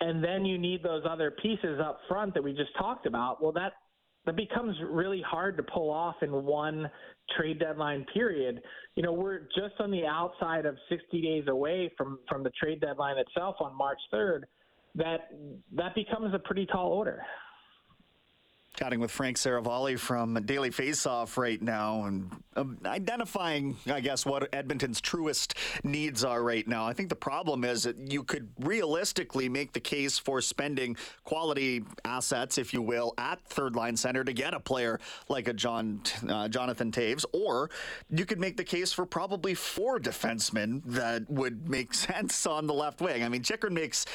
and 0.00 0.22
then 0.22 0.44
you 0.44 0.58
need 0.58 0.82
those 0.82 1.02
other 1.08 1.30
pieces 1.30 1.80
up 1.80 2.00
front 2.08 2.34
that 2.34 2.42
we 2.42 2.52
just 2.52 2.76
talked 2.76 3.06
about. 3.06 3.42
Well, 3.42 3.52
that 3.52 3.72
that 4.24 4.36
becomes 4.36 4.76
really 4.88 5.20
hard 5.20 5.56
to 5.56 5.62
pull 5.64 5.90
off 5.90 6.16
in 6.22 6.30
one 6.30 6.88
trade 7.36 7.58
deadline 7.58 8.06
period. 8.14 8.62
You 8.94 9.02
know, 9.02 9.12
we're 9.12 9.40
just 9.56 9.80
on 9.80 9.90
the 9.90 10.06
outside 10.06 10.64
of 10.64 10.76
60 10.88 11.20
days 11.20 11.44
away 11.48 11.90
from 11.96 12.18
from 12.28 12.42
the 12.42 12.50
trade 12.50 12.80
deadline 12.80 13.18
itself 13.18 13.56
on 13.60 13.76
March 13.76 13.98
3rd. 14.12 14.42
That 14.94 15.30
that 15.76 15.94
becomes 15.94 16.34
a 16.34 16.38
pretty 16.38 16.66
tall 16.66 16.88
order. 16.88 17.22
Chatting 18.74 19.00
with 19.00 19.10
Frank 19.10 19.36
Seravalli 19.36 19.98
from 19.98 20.32
Daily 20.46 20.70
Faceoff 20.70 21.36
right 21.36 21.60
now 21.60 22.04
and 22.04 22.30
um, 22.56 22.78
identifying, 22.86 23.76
I 23.86 24.00
guess, 24.00 24.24
what 24.24 24.48
Edmonton's 24.54 24.98
truest 24.98 25.54
needs 25.84 26.24
are 26.24 26.42
right 26.42 26.66
now. 26.66 26.86
I 26.86 26.94
think 26.94 27.10
the 27.10 27.14
problem 27.14 27.64
is 27.64 27.82
that 27.82 27.98
you 27.98 28.24
could 28.24 28.48
realistically 28.60 29.50
make 29.50 29.74
the 29.74 29.80
case 29.80 30.18
for 30.18 30.40
spending 30.40 30.96
quality 31.24 31.84
assets, 32.06 32.56
if 32.56 32.72
you 32.72 32.80
will, 32.80 33.12
at 33.18 33.44
third 33.44 33.76
line 33.76 33.94
center 33.94 34.24
to 34.24 34.32
get 34.32 34.54
a 34.54 34.60
player 34.60 34.98
like 35.28 35.48
a 35.48 35.52
John 35.52 36.00
uh, 36.26 36.48
Jonathan 36.48 36.90
Toews, 36.90 37.26
or 37.32 37.68
you 38.08 38.24
could 38.24 38.40
make 38.40 38.56
the 38.56 38.64
case 38.64 38.90
for 38.90 39.04
probably 39.04 39.52
four 39.52 40.00
defensemen 40.00 40.80
that 40.86 41.28
would 41.28 41.68
make 41.68 41.92
sense 41.94 42.46
on 42.46 42.66
the 42.66 42.74
left 42.74 43.02
wing. 43.02 43.22
I 43.22 43.28
mean, 43.28 43.42
Chychrun 43.42 43.74
makes 43.74 44.06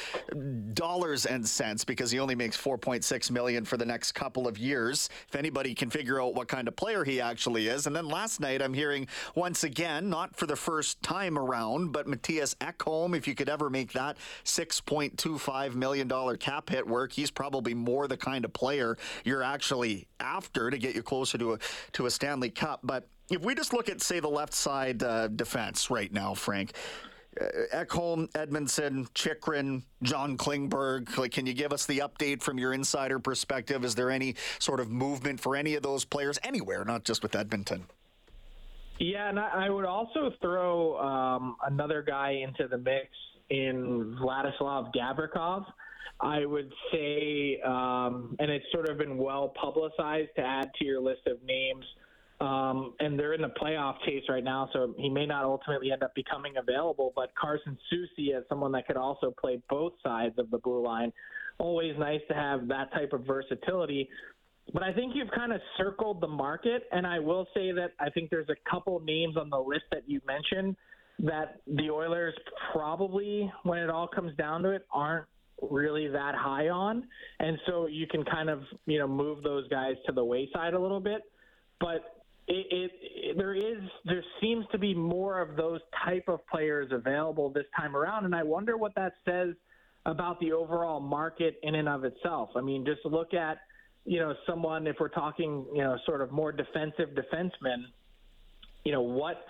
dollars 0.74 1.26
and 1.26 1.46
cents 1.46 1.84
because 1.84 2.10
he 2.10 2.18
only 2.18 2.34
makes 2.34 2.56
4.6 2.56 3.30
million 3.30 3.64
for 3.64 3.76
the 3.76 3.86
next 3.86 4.12
couple 4.12 4.47
of 4.48 4.58
years. 4.58 5.08
If 5.28 5.36
anybody 5.36 5.74
can 5.74 5.90
figure 5.90 6.20
out 6.20 6.34
what 6.34 6.48
kind 6.48 6.66
of 6.66 6.76
player 6.76 7.04
he 7.04 7.20
actually 7.20 7.68
is. 7.68 7.86
And 7.86 7.94
then 7.94 8.08
last 8.08 8.40
night, 8.40 8.62
I'm 8.62 8.74
hearing 8.74 9.06
once 9.34 9.64
again, 9.64 10.10
not 10.10 10.34
for 10.36 10.46
the 10.46 10.56
first 10.56 11.00
time 11.02 11.38
around, 11.38 11.92
but 11.92 12.06
Matthias 12.06 12.54
Ekholm, 12.56 13.16
if 13.16 13.28
you 13.28 13.34
could 13.34 13.48
ever 13.48 13.70
make 13.70 13.92
that 13.92 14.16
$6.25 14.44 15.74
million 15.74 16.36
cap 16.38 16.70
hit 16.70 16.86
work, 16.86 17.12
he's 17.12 17.30
probably 17.30 17.74
more 17.74 18.08
the 18.08 18.16
kind 18.16 18.44
of 18.44 18.52
player 18.52 18.96
you're 19.24 19.42
actually 19.42 20.08
after 20.20 20.70
to 20.70 20.78
get 20.78 20.94
you 20.94 21.02
closer 21.02 21.38
to 21.38 21.52
a, 21.54 21.58
to 21.92 22.06
a 22.06 22.10
Stanley 22.10 22.50
Cup. 22.50 22.80
But 22.82 23.06
if 23.30 23.42
we 23.42 23.54
just 23.54 23.72
look 23.72 23.88
at, 23.88 24.00
say, 24.00 24.20
the 24.20 24.28
left 24.28 24.54
side 24.54 25.02
uh, 25.02 25.28
defense 25.28 25.90
right 25.90 26.12
now, 26.12 26.34
Frank, 26.34 26.72
Ekholm, 27.72 28.30
Edmundson, 28.32 29.08
Chychrun, 29.14 29.82
John 30.02 30.36
Klingberg. 30.36 31.16
Like, 31.16 31.32
can 31.32 31.46
you 31.46 31.54
give 31.54 31.72
us 31.72 31.86
the 31.86 31.98
update 31.98 32.42
from 32.42 32.58
your 32.58 32.72
insider 32.72 33.18
perspective? 33.18 33.84
Is 33.84 33.94
there 33.94 34.10
any 34.10 34.34
sort 34.58 34.80
of 34.80 34.90
movement 34.90 35.40
for 35.40 35.56
any 35.56 35.74
of 35.74 35.82
those 35.82 36.04
players 36.04 36.38
anywhere, 36.42 36.84
not 36.84 37.04
just 37.04 37.22
with 37.22 37.36
Edmonton? 37.36 37.84
Yeah, 38.98 39.28
and 39.28 39.38
I 39.38 39.70
would 39.70 39.84
also 39.84 40.32
throw 40.40 40.98
um, 40.98 41.56
another 41.64 42.02
guy 42.02 42.42
into 42.42 42.66
the 42.66 42.78
mix 42.78 43.06
in 43.48 44.16
Vladislav 44.20 44.92
Gavrikov. 44.92 45.64
I 46.20 46.44
would 46.44 46.72
say, 46.92 47.60
um, 47.64 48.34
and 48.40 48.50
it's 48.50 48.64
sort 48.72 48.88
of 48.88 48.98
been 48.98 49.16
well 49.16 49.50
publicized 49.50 50.30
to 50.34 50.42
add 50.42 50.70
to 50.78 50.84
your 50.84 51.00
list 51.00 51.28
of 51.28 51.40
names. 51.44 51.84
Um, 52.40 52.94
and 53.00 53.18
they're 53.18 53.32
in 53.32 53.42
the 53.42 53.52
playoff 53.60 53.94
chase 54.06 54.22
right 54.28 54.44
now, 54.44 54.68
so 54.72 54.94
he 54.96 55.08
may 55.08 55.26
not 55.26 55.44
ultimately 55.44 55.90
end 55.90 56.04
up 56.04 56.14
becoming 56.14 56.54
available. 56.56 57.12
But 57.16 57.34
Carson 57.34 57.76
Soucy 57.92 58.36
as 58.36 58.44
someone 58.48 58.70
that 58.72 58.86
could 58.86 58.96
also 58.96 59.34
play 59.40 59.60
both 59.68 59.94
sides 60.04 60.34
of 60.38 60.50
the 60.50 60.58
blue 60.58 60.84
line. 60.84 61.12
Always 61.58 61.98
nice 61.98 62.20
to 62.28 62.34
have 62.34 62.68
that 62.68 62.92
type 62.92 63.12
of 63.12 63.24
versatility. 63.24 64.08
But 64.72 64.84
I 64.84 64.92
think 64.92 65.14
you've 65.16 65.30
kind 65.32 65.52
of 65.52 65.60
circled 65.76 66.20
the 66.20 66.28
market, 66.28 66.84
and 66.92 67.06
I 67.06 67.18
will 67.18 67.46
say 67.54 67.72
that 67.72 67.92
I 67.98 68.10
think 68.10 68.30
there's 68.30 68.50
a 68.50 68.70
couple 68.70 69.00
names 69.00 69.36
on 69.36 69.50
the 69.50 69.58
list 69.58 69.84
that 69.90 70.02
you 70.06 70.20
mentioned 70.26 70.76
that 71.20 71.60
the 71.66 71.90
Oilers 71.90 72.34
probably, 72.72 73.50
when 73.64 73.78
it 73.78 73.90
all 73.90 74.06
comes 74.06 74.36
down 74.36 74.62
to 74.62 74.70
it, 74.70 74.86
aren't 74.92 75.26
really 75.70 76.06
that 76.06 76.34
high 76.36 76.68
on. 76.68 77.04
And 77.40 77.58
so 77.66 77.86
you 77.86 78.06
can 78.06 78.24
kind 78.24 78.48
of, 78.48 78.60
you 78.86 78.98
know, 78.98 79.08
move 79.08 79.42
those 79.42 79.66
guys 79.68 79.96
to 80.06 80.12
the 80.12 80.24
wayside 80.24 80.74
a 80.74 80.78
little 80.78 81.00
bit. 81.00 81.22
But 81.80 82.17
it, 82.48 82.66
it, 82.70 82.90
it, 83.02 83.36
there 83.36 83.54
is 83.54 83.78
there 84.04 84.24
seems 84.40 84.64
to 84.72 84.78
be 84.78 84.94
more 84.94 85.40
of 85.40 85.56
those 85.56 85.80
type 86.04 86.24
of 86.28 86.40
players 86.46 86.88
available 86.90 87.50
this 87.50 87.66
time 87.76 87.96
around, 87.96 88.24
and 88.24 88.34
I 88.34 88.42
wonder 88.42 88.76
what 88.76 88.94
that 88.96 89.12
says 89.24 89.54
about 90.06 90.40
the 90.40 90.52
overall 90.52 91.00
market 91.00 91.58
in 91.62 91.74
and 91.74 91.88
of 91.88 92.04
itself. 92.04 92.50
I 92.56 92.60
mean, 92.60 92.84
just 92.84 93.04
look 93.04 93.34
at 93.34 93.58
you 94.04 94.18
know 94.18 94.34
someone 94.46 94.86
if 94.86 94.96
we're 94.98 95.08
talking 95.08 95.66
you 95.74 95.82
know 95.82 95.96
sort 96.06 96.20
of 96.20 96.32
more 96.32 96.52
defensive 96.52 97.10
defensemen, 97.10 97.84
you 98.84 98.92
know 98.92 99.02
what 99.02 99.44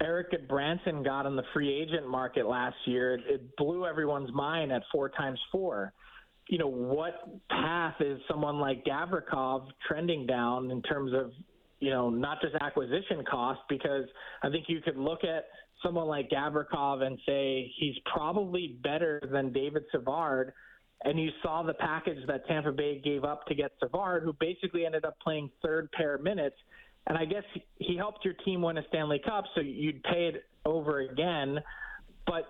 Erik 0.00 0.32
Gudbranson 0.32 1.04
got 1.04 1.26
on 1.26 1.36
the 1.36 1.44
free 1.52 1.72
agent 1.72 2.08
market 2.08 2.46
last 2.46 2.76
year. 2.86 3.14
It 3.14 3.56
blew 3.56 3.86
everyone's 3.86 4.32
mind 4.32 4.72
at 4.72 4.82
four 4.90 5.10
times 5.10 5.38
four 5.50 5.92
you 6.48 6.58
know, 6.58 6.66
what 6.66 7.14
path 7.48 7.94
is 8.00 8.20
someone 8.28 8.58
like 8.58 8.84
Gavrikov 8.84 9.68
trending 9.86 10.26
down 10.26 10.70
in 10.70 10.82
terms 10.82 11.12
of 11.14 11.32
you 11.82 11.90
know, 11.90 12.08
not 12.08 12.40
just 12.40 12.54
acquisition 12.60 13.24
cost, 13.28 13.60
because 13.68 14.04
I 14.44 14.50
think 14.50 14.66
you 14.68 14.80
could 14.80 14.96
look 14.96 15.24
at 15.24 15.46
someone 15.82 16.06
like 16.06 16.30
Gavrikov 16.30 17.02
and 17.02 17.18
say 17.26 17.72
he's 17.76 17.96
probably 18.14 18.78
better 18.84 19.20
than 19.32 19.52
David 19.52 19.82
Savard. 19.90 20.52
And 21.04 21.18
you 21.18 21.30
saw 21.42 21.64
the 21.64 21.74
package 21.74 22.24
that 22.28 22.46
Tampa 22.46 22.70
Bay 22.70 23.00
gave 23.04 23.24
up 23.24 23.44
to 23.46 23.56
get 23.56 23.72
Savard, 23.80 24.22
who 24.22 24.32
basically 24.38 24.86
ended 24.86 25.04
up 25.04 25.18
playing 25.18 25.50
third 25.60 25.90
pair 25.90 26.18
minutes. 26.18 26.54
And 27.08 27.18
I 27.18 27.24
guess 27.24 27.42
he 27.78 27.96
helped 27.96 28.24
your 28.24 28.34
team 28.44 28.62
win 28.62 28.78
a 28.78 28.82
Stanley 28.86 29.20
Cup, 29.26 29.44
so 29.56 29.60
you'd 29.60 30.04
pay 30.04 30.28
it 30.28 30.44
over 30.64 31.00
again. 31.00 31.58
But 32.28 32.44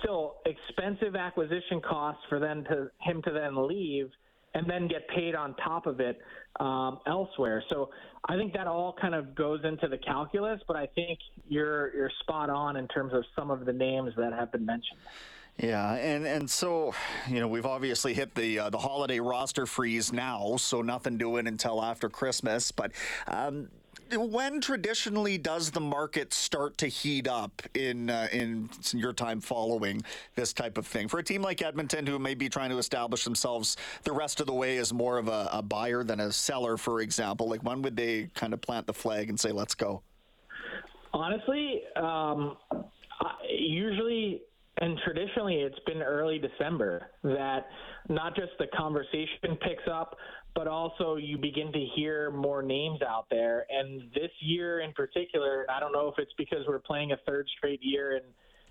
still, 0.00 0.36
expensive 0.44 1.16
acquisition 1.16 1.80
costs 1.80 2.20
for 2.28 2.38
them 2.38 2.64
to 2.64 2.90
him 3.00 3.22
to 3.22 3.30
then 3.30 3.66
leave 3.66 4.10
and 4.54 4.68
then 4.68 4.88
get 4.88 5.08
paid 5.08 5.34
on 5.34 5.54
top 5.56 5.86
of 5.86 6.00
it 6.00 6.18
um, 6.60 7.00
elsewhere. 7.06 7.62
So 7.68 7.90
I 8.28 8.36
think 8.36 8.52
that 8.54 8.66
all 8.66 8.94
kind 9.00 9.14
of 9.14 9.34
goes 9.34 9.60
into 9.64 9.88
the 9.88 9.98
calculus, 9.98 10.60
but 10.66 10.76
I 10.76 10.86
think 10.86 11.18
you're 11.48 11.94
you're 11.94 12.10
spot 12.20 12.50
on 12.50 12.76
in 12.76 12.88
terms 12.88 13.12
of 13.12 13.24
some 13.36 13.50
of 13.50 13.66
the 13.66 13.72
names 13.72 14.12
that 14.16 14.32
have 14.32 14.52
been 14.52 14.64
mentioned. 14.64 14.98
Yeah, 15.58 15.94
and 15.94 16.26
and 16.26 16.50
so 16.50 16.94
you 17.28 17.38
know 17.38 17.46
we've 17.46 17.66
obviously 17.66 18.14
hit 18.14 18.34
the 18.34 18.58
uh, 18.58 18.70
the 18.70 18.78
holiday 18.78 19.20
roster 19.20 19.66
freeze 19.66 20.12
now, 20.12 20.56
so 20.56 20.82
nothing 20.82 21.16
doing 21.16 21.46
until 21.46 21.82
after 21.82 22.08
Christmas. 22.08 22.72
But 22.72 22.92
um, 23.28 23.68
when 24.12 24.60
traditionally 24.60 25.38
does 25.38 25.70
the 25.70 25.80
market 25.80 26.32
start 26.32 26.78
to 26.78 26.86
heat 26.86 27.28
up 27.28 27.62
in 27.74 28.10
uh, 28.10 28.28
in 28.32 28.68
your 28.92 29.12
time 29.12 29.40
following 29.40 30.02
this 30.34 30.52
type 30.52 30.78
of 30.78 30.86
thing 30.86 31.08
for 31.08 31.18
a 31.18 31.22
team 31.22 31.42
like 31.42 31.62
Edmonton 31.62 32.06
who 32.06 32.18
may 32.18 32.34
be 32.34 32.48
trying 32.48 32.70
to 32.70 32.78
establish 32.78 33.24
themselves 33.24 33.76
the 34.04 34.12
rest 34.12 34.40
of 34.40 34.46
the 34.46 34.52
way 34.52 34.78
as 34.78 34.92
more 34.92 35.18
of 35.18 35.28
a, 35.28 35.48
a 35.52 35.62
buyer 35.62 36.04
than 36.04 36.20
a 36.20 36.32
seller, 36.32 36.76
for 36.76 37.00
example? 37.00 37.48
Like 37.48 37.62
when 37.62 37.82
would 37.82 37.96
they 37.96 38.28
kind 38.34 38.52
of 38.52 38.60
plant 38.60 38.86
the 38.86 38.94
flag 38.94 39.28
and 39.28 39.38
say, 39.38 39.52
"Let's 39.52 39.74
go"? 39.74 40.02
Honestly, 41.12 41.82
um, 41.96 42.56
usually 43.48 44.42
and 44.78 44.98
traditionally 45.04 45.56
it's 45.56 45.78
been 45.86 46.02
early 46.02 46.38
December 46.38 47.10
that 47.22 47.66
not 48.08 48.34
just 48.34 48.52
the 48.58 48.66
conversation 48.76 49.56
picks 49.60 49.84
up, 49.90 50.16
but 50.54 50.68
also 50.68 51.16
you 51.16 51.36
begin 51.36 51.72
to 51.72 51.86
hear 51.96 52.30
more 52.30 52.62
names 52.62 53.00
out 53.02 53.26
there. 53.30 53.66
And 53.70 54.02
this 54.14 54.30
year 54.40 54.80
in 54.80 54.92
particular, 54.92 55.66
I 55.68 55.80
don't 55.80 55.92
know 55.92 56.08
if 56.08 56.14
it's 56.18 56.32
because 56.38 56.60
we're 56.68 56.78
playing 56.78 57.12
a 57.12 57.16
third 57.26 57.48
straight 57.56 57.80
year 57.82 58.16
in, 58.16 58.22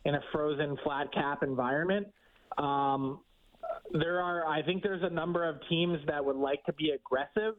in 0.05 0.15
a 0.15 0.21
frozen 0.31 0.77
flat 0.83 1.13
cap 1.13 1.43
environment. 1.43 2.07
Um, 2.57 3.19
there 3.91 4.21
are, 4.21 4.47
I 4.47 4.61
think 4.61 4.83
there's 4.83 5.03
a 5.03 5.09
number 5.09 5.47
of 5.47 5.57
teams 5.69 5.99
that 6.07 6.23
would 6.23 6.35
like 6.35 6.63
to 6.65 6.73
be 6.73 6.91
aggressive 6.91 7.55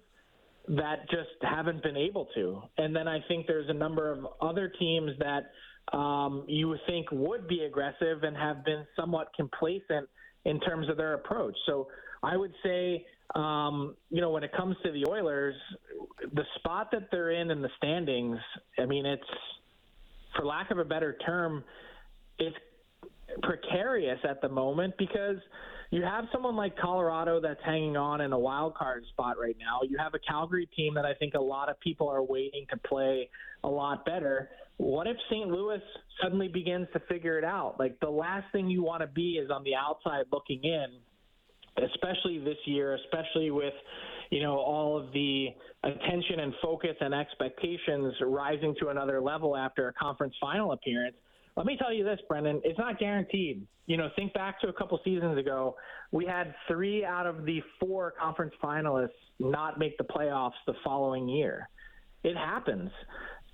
that 0.69 1.09
just 1.11 1.29
haven't 1.43 1.83
been 1.83 1.97
able 1.97 2.29
to. 2.35 2.63
And 2.79 2.97
then 2.97 3.07
I 3.07 3.19
think 3.29 3.47
there's 3.47 3.69
a 3.69 3.75
number 3.75 4.11
of 4.11 4.27
other 4.41 4.73
teams 4.79 5.11
that 5.19 5.97
um, 5.97 6.45
you 6.49 6.75
think 6.87 7.07
would 7.13 7.47
be 7.47 7.65
aggressive 7.65 8.23
and 8.23 8.35
have 8.37 8.65
been 8.65 8.87
somewhat 8.97 9.29
complacent 9.37 10.09
in 10.47 10.61
terms 10.61 10.89
of 10.89 10.97
their 10.97 11.15
approach. 11.15 11.55
So 11.67 11.89
I 12.23 12.37
would 12.37 12.53
say 12.63 13.05
um, 13.35 13.97
you 14.11 14.21
know, 14.21 14.31
when 14.31 14.45
it 14.45 14.53
comes 14.57 14.77
to 14.85 14.93
the 14.93 15.07
Oilers, 15.09 15.57
the 16.33 16.45
spot 16.57 16.91
that 16.93 17.09
they're 17.11 17.31
in 17.31 17.51
in 17.51 17.63
the 17.63 17.71
standings, 17.77 18.39
I 18.79 18.87
mean, 18.87 19.07
it's, 19.07 19.23
for 20.37 20.45
lack 20.45 20.71
of 20.71 20.79
a 20.79 20.85
better 20.85 21.17
term, 21.25 21.65
it's 22.39 22.57
precarious 23.43 24.19
at 24.29 24.41
the 24.41 24.49
moment 24.49 24.95
because 24.99 25.37
you 25.91 26.03
have 26.03 26.25
someone 26.33 26.57
like 26.57 26.77
Colorado 26.79 27.41
that's 27.41 27.61
hanging 27.65 27.97
on 27.97 28.21
in 28.21 28.33
a 28.33 28.39
wild 28.39 28.75
card 28.75 29.05
spot 29.11 29.37
right 29.39 29.57
now. 29.59 29.81
You 29.89 29.97
have 29.99 30.15
a 30.15 30.19
Calgary 30.19 30.69
team 30.77 30.95
that 30.95 31.05
I 31.05 31.15
think 31.15 31.35
a 31.35 31.41
lot 31.41 31.69
of 31.69 31.79
people 31.81 32.09
are 32.09 32.23
waiting 32.23 32.67
to 32.71 32.77
play 32.89 33.29
a 33.63 33.69
lot 33.69 34.05
better. 34.05 34.51
What 34.77 35.07
if 35.07 35.17
St. 35.31 35.49
Louis 35.49 35.81
suddenly 36.21 36.49
begins 36.49 36.89
to 36.93 37.01
figure 37.01 37.39
it 37.39 37.45
out? 37.45 37.77
Like 37.79 37.99
the 38.01 38.11
last 38.11 38.47
thing 38.53 38.69
you 38.69 38.83
want 38.83 39.03
to 39.03 39.07
be 39.07 39.33
is 39.33 39.51
on 39.51 39.63
the 39.65 39.75
outside 39.75 40.25
looking 40.33 40.65
in 40.65 40.87
especially 41.83 42.39
this 42.39 42.59
year, 42.67 42.95
especially 42.95 43.51
with 43.51 43.75
you 44.31 44.43
know 44.43 44.59
all 44.59 44.97
of 44.97 45.13
the 45.13 45.49
attention 45.83 46.41
and 46.41 46.55
focus 46.63 46.97
and 47.01 47.15
expectations 47.15 48.15
rising 48.23 48.75
to 48.81 48.89
another 48.89 49.21
level 49.21 49.57
after 49.57 49.89
a 49.89 49.93
conference 49.93 50.35
final 50.41 50.73
appearance. 50.73 51.17
Let 51.57 51.67
me 51.67 51.77
tell 51.77 51.93
you 51.93 52.03
this, 52.03 52.19
Brendan, 52.29 52.61
it's 52.65 52.79
not 52.79 52.99
guaranteed. 52.99 53.67
You 53.87 53.97
know, 53.97 54.09
think 54.17 54.33
back 54.33 54.61
to 54.63 54.69
a 54.69 54.73
couple 54.73 54.99
seasons 55.05 55.39
ago. 55.39 55.77
We 56.11 56.25
had 56.25 56.55
three 56.67 57.05
out 57.05 57.27
of 57.27 57.45
the 57.45 57.61
four 57.79 58.13
conference 58.21 58.55
finalists 58.63 59.11
not 59.39 59.79
make 59.79 59.97
the 59.99 60.05
playoffs 60.05 60.53
the 60.67 60.75
following 60.83 61.29
year. 61.29 61.69
It 62.25 62.37
happens. 62.37 62.91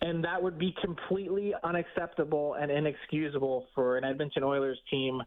And 0.02 0.24
that 0.24 0.42
would 0.42 0.58
be 0.58 0.74
completely 0.82 1.52
unacceptable 1.62 2.54
and 2.54 2.70
inexcusable 2.70 3.66
for 3.74 3.98
an 3.98 4.04
Edmonton 4.04 4.42
Oilers 4.42 4.78
team 4.90 5.20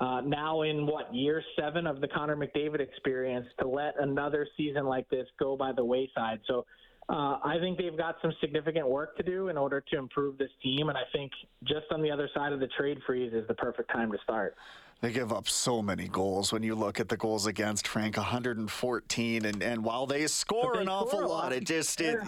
uh, 0.00 0.22
now 0.22 0.62
in 0.62 0.86
what 0.86 1.14
year 1.14 1.42
seven 1.58 1.86
of 1.86 2.00
the 2.00 2.08
Connor 2.08 2.36
McDavid 2.36 2.80
experience 2.80 3.46
to 3.60 3.68
let 3.68 3.94
another 4.00 4.46
season 4.56 4.86
like 4.86 5.08
this 5.10 5.26
go 5.38 5.56
by 5.56 5.72
the 5.72 5.84
wayside. 5.84 6.40
So 6.46 6.64
uh, 7.10 7.38
I 7.44 7.56
think 7.60 7.76
they've 7.76 7.96
got 7.96 8.16
some 8.22 8.32
significant 8.40 8.88
work 8.88 9.16
to 9.16 9.22
do 9.22 9.48
in 9.48 9.58
order 9.58 9.82
to 9.92 9.98
improve 9.98 10.38
this 10.38 10.50
team, 10.62 10.88
and 10.88 10.96
I 10.96 11.02
think 11.12 11.32
just 11.64 11.86
on 11.90 12.02
the 12.02 12.10
other 12.10 12.30
side 12.34 12.52
of 12.52 12.60
the 12.60 12.68
trade 12.78 12.98
freeze 13.06 13.32
is 13.34 13.46
the 13.48 13.54
perfect 13.54 13.90
time 13.90 14.10
to 14.12 14.18
start. 14.22 14.54
They 15.00 15.12
give 15.12 15.32
up 15.32 15.48
so 15.48 15.82
many 15.82 16.08
goals 16.08 16.52
when 16.52 16.62
you 16.62 16.74
look 16.74 17.00
at 17.00 17.08
the 17.08 17.16
goals 17.16 17.46
against 17.46 17.88
Frank 17.88 18.18
114 18.18 19.44
and 19.46 19.62
and 19.62 19.82
while 19.82 20.06
they 20.06 20.26
score 20.26 20.74
they 20.74 20.82
an 20.82 20.86
score 20.86 20.98
awful 20.98 21.20
lot, 21.20 21.28
lot, 21.28 21.52
it 21.54 21.64
just 21.64 22.00
it 22.02 22.18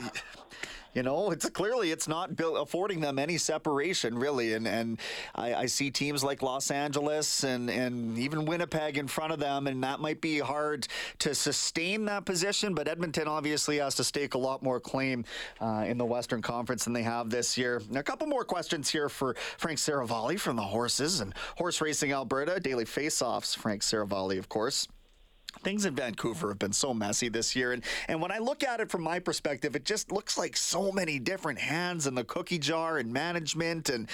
You 0.94 1.02
know, 1.02 1.30
it's 1.30 1.49
clearly 1.49 1.90
it's 1.90 2.06
not 2.06 2.30
affording 2.38 3.00
them 3.00 3.18
any 3.18 3.38
separation 3.38 4.18
really, 4.18 4.52
and 4.52 4.68
and 4.68 5.00
I, 5.34 5.54
I 5.54 5.66
see 5.66 5.90
teams 5.90 6.22
like 6.22 6.42
Los 6.42 6.70
Angeles 6.70 7.44
and 7.44 7.70
and 7.70 8.18
even 8.18 8.44
Winnipeg 8.44 8.99
in 8.99 9.08
front 9.08 9.32
of 9.32 9.38
them, 9.38 9.66
and 9.66 9.82
that 9.84 10.00
might 10.00 10.20
be 10.20 10.38
hard 10.38 10.87
to 11.20 11.34
sustain 11.34 12.04
that 12.06 12.26
position. 12.26 12.75
But 12.75 12.88
Edmonton 12.88 13.26
obviously 13.26 13.78
has 13.78 13.94
to 13.96 14.04
stake 14.04 14.34
a 14.34 14.38
lot 14.38 14.62
more 14.62 14.80
claim 14.80 15.25
uh, 15.61 15.84
in 15.87 15.96
the 15.96 16.04
Western 16.04 16.42
Conference 16.42 16.84
than 16.84 16.92
they 16.92 17.02
have 17.02 17.30
this 17.30 17.56
year. 17.56 17.80
A 17.94 18.02
couple 18.02 18.26
more 18.26 18.44
questions 18.44 18.90
here 18.90 19.08
for 19.08 19.34
Frank 19.56 19.78
Seravalli 19.78 20.38
from 20.38 20.56
the 20.56 20.62
Horses 20.62 21.20
and 21.20 21.32
Horse 21.56 21.80
Racing 21.80 22.12
Alberta 22.12 22.61
Daily 22.61 22.84
Faceoffs. 22.84 23.56
Frank 23.56 23.80
Seravalli, 23.80 24.38
of 24.38 24.49
course 24.49 24.88
things 25.62 25.85
in 25.85 25.95
Vancouver 25.95 26.49
have 26.49 26.59
been 26.59 26.73
so 26.73 26.92
messy 26.92 27.28
this 27.28 27.57
year. 27.57 27.73
And, 27.73 27.83
and 28.09 28.21
when 28.21 28.31
I 28.31 28.38
look 28.38 28.62
at 28.62 28.81
it 28.81 28.90
from 28.90 29.02
my 29.02 29.19
perspective, 29.19 29.76
it 29.76 29.85
just 29.85 30.12
looks 30.12 30.37
like 30.37 30.57
so 30.57 30.92
many 30.92 31.19
different 31.19 31.59
hands 31.59 32.07
in 32.07 32.14
the 32.14 32.25
cookie 32.25 32.59
jar 32.59 32.99
and 32.99 33.12
management. 33.12 33.88
And, 33.88 34.09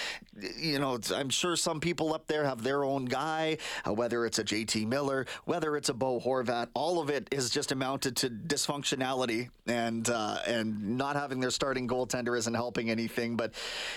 you 0.56 0.78
know, 0.78 0.98
I'm 1.14 1.30
sure 1.30 1.56
some 1.56 1.80
people 1.80 2.14
up 2.14 2.26
there 2.26 2.44
have 2.44 2.62
their 2.62 2.84
own 2.84 3.06
guy, 3.06 3.58
uh, 3.86 3.92
whether 3.92 4.26
it's 4.26 4.38
a 4.38 4.44
JT 4.44 4.86
Miller, 4.86 5.26
whether 5.44 5.76
it's 5.76 5.88
a 5.88 5.94
Bo 5.94 6.20
Horvat, 6.20 6.68
all 6.74 7.00
of 7.00 7.10
it 7.10 7.28
is 7.32 7.50
just 7.50 7.72
amounted 7.72 8.16
to 8.16 8.30
dysfunctionality 8.30 9.48
and, 9.66 10.08
uh, 10.08 10.38
and 10.46 10.96
not 10.96 11.16
having 11.16 11.40
their 11.40 11.50
starting 11.50 11.88
goaltender 11.88 12.36
isn't 12.36 12.54
helping 12.54 12.90
anything. 12.90 13.36
But, 13.36 13.54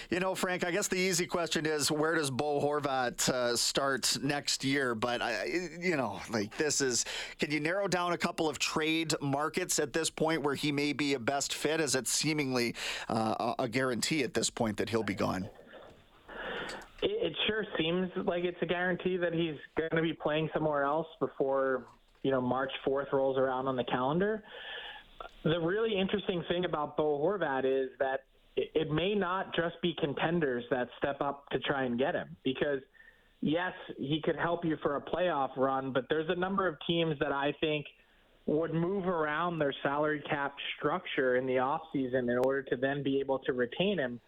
you 0.09 0.19
know, 0.19 0.35
Frank, 0.35 0.65
I 0.65 0.71
guess 0.71 0.87
the 0.87 0.97
easy 0.97 1.25
question 1.25 1.65
is 1.65 1.91
where 1.91 2.15
does 2.15 2.31
Bo 2.31 2.59
Horvat 2.61 3.27
uh, 3.29 3.55
start 3.55 4.17
next 4.21 4.63
year? 4.63 4.95
But, 4.95 5.21
I, 5.21 5.69
you 5.79 5.97
know, 5.97 6.21
like 6.29 6.55
this 6.57 6.81
is 6.81 7.05
can 7.41 7.49
you 7.49 7.59
narrow 7.59 7.87
down 7.87 8.13
a 8.13 8.17
couple 8.19 8.47
of 8.47 8.59
trade 8.59 9.15
markets 9.19 9.79
at 9.79 9.93
this 9.93 10.11
point 10.11 10.43
where 10.43 10.53
he 10.53 10.71
may 10.71 10.93
be 10.93 11.15
a 11.15 11.19
best 11.19 11.55
fit? 11.55 11.81
Is 11.81 11.95
it 11.95 12.07
seemingly 12.07 12.75
uh, 13.09 13.55
a 13.57 13.67
guarantee 13.67 14.21
at 14.21 14.35
this 14.35 14.51
point 14.51 14.77
that 14.77 14.89
he'll 14.89 15.01
be 15.01 15.15
gone? 15.15 15.49
It, 17.01 17.31
it 17.31 17.33
sure 17.47 17.65
seems 17.79 18.11
like 18.27 18.43
it's 18.43 18.61
a 18.61 18.67
guarantee 18.67 19.17
that 19.17 19.33
he's 19.33 19.55
going 19.75 19.95
to 19.95 20.03
be 20.03 20.13
playing 20.13 20.51
somewhere 20.53 20.83
else 20.83 21.07
before 21.19 21.87
you 22.21 22.29
know 22.29 22.41
March 22.41 22.71
4th 22.85 23.11
rolls 23.11 23.39
around 23.39 23.67
on 23.67 23.75
the 23.75 23.85
calendar. 23.85 24.43
The 25.43 25.59
really 25.59 25.99
interesting 25.99 26.43
thing 26.47 26.65
about 26.65 26.95
Bo 26.95 27.17
Horvat 27.17 27.65
is 27.65 27.89
that 27.97 28.25
it 28.55 28.91
may 28.91 29.15
not 29.15 29.55
just 29.55 29.81
be 29.81 29.95
contenders 29.99 30.63
that 30.69 30.89
step 30.99 31.21
up 31.21 31.49
to 31.49 31.59
try 31.59 31.85
and 31.85 31.97
get 31.97 32.13
him 32.13 32.37
because– 32.43 32.81
yes, 33.41 33.73
he 33.97 34.21
could 34.23 34.37
help 34.37 34.63
you 34.63 34.77
for 34.81 34.95
a 34.95 35.01
playoff 35.01 35.55
run, 35.57 35.91
but 35.91 36.05
there's 36.09 36.29
a 36.29 36.39
number 36.39 36.67
of 36.67 36.75
teams 36.87 37.17
that 37.19 37.31
I 37.31 37.53
think 37.59 37.85
would 38.45 38.73
move 38.73 39.07
around 39.07 39.59
their 39.59 39.73
salary 39.83 40.23
cap 40.29 40.55
structure 40.77 41.35
in 41.35 41.45
the 41.45 41.53
offseason 41.55 42.23
in 42.23 42.37
order 42.43 42.63
to 42.63 42.75
then 42.75 43.03
be 43.03 43.19
able 43.19 43.39
to 43.39 43.53
retain 43.53 43.99
him. 43.99 44.19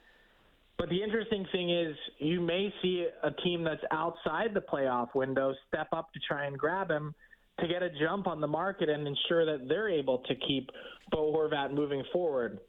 But 0.78 0.90
the 0.90 1.02
interesting 1.02 1.46
thing 1.52 1.70
is, 1.70 1.96
you 2.20 2.42
may 2.42 2.74
see 2.82 3.08
a 3.24 3.32
team 3.44 3.64
that's 3.64 3.84
outside 3.92 4.54
the 4.54 4.62
playoff 4.62 5.16
window 5.16 5.54
step 5.68 5.88
up 5.94 6.12
to 6.14 6.20
try 6.28 6.46
and 6.46 6.58
grab 6.58 6.90
him 6.90 7.14
to 7.60 7.68
get 7.68 7.84
a 7.84 7.90
jump 8.00 8.28
on 8.28 8.42
the 8.42 8.48
market 8.48 8.90
and 8.90 9.08
ensure 9.08 9.46
that 9.46 9.68
they're 9.68 9.90
able 9.90 10.20
to 10.20 10.36
keep 10.48 10.70
Bo 11.12 11.32
Horvat 11.32 11.74
moving 11.74 12.04
forward. 12.12 12.60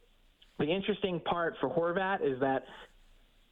The 0.58 0.66
interesting 0.66 1.20
part 1.20 1.54
for 1.60 1.70
Horvat 1.70 2.20
is 2.22 2.38
that 2.40 2.64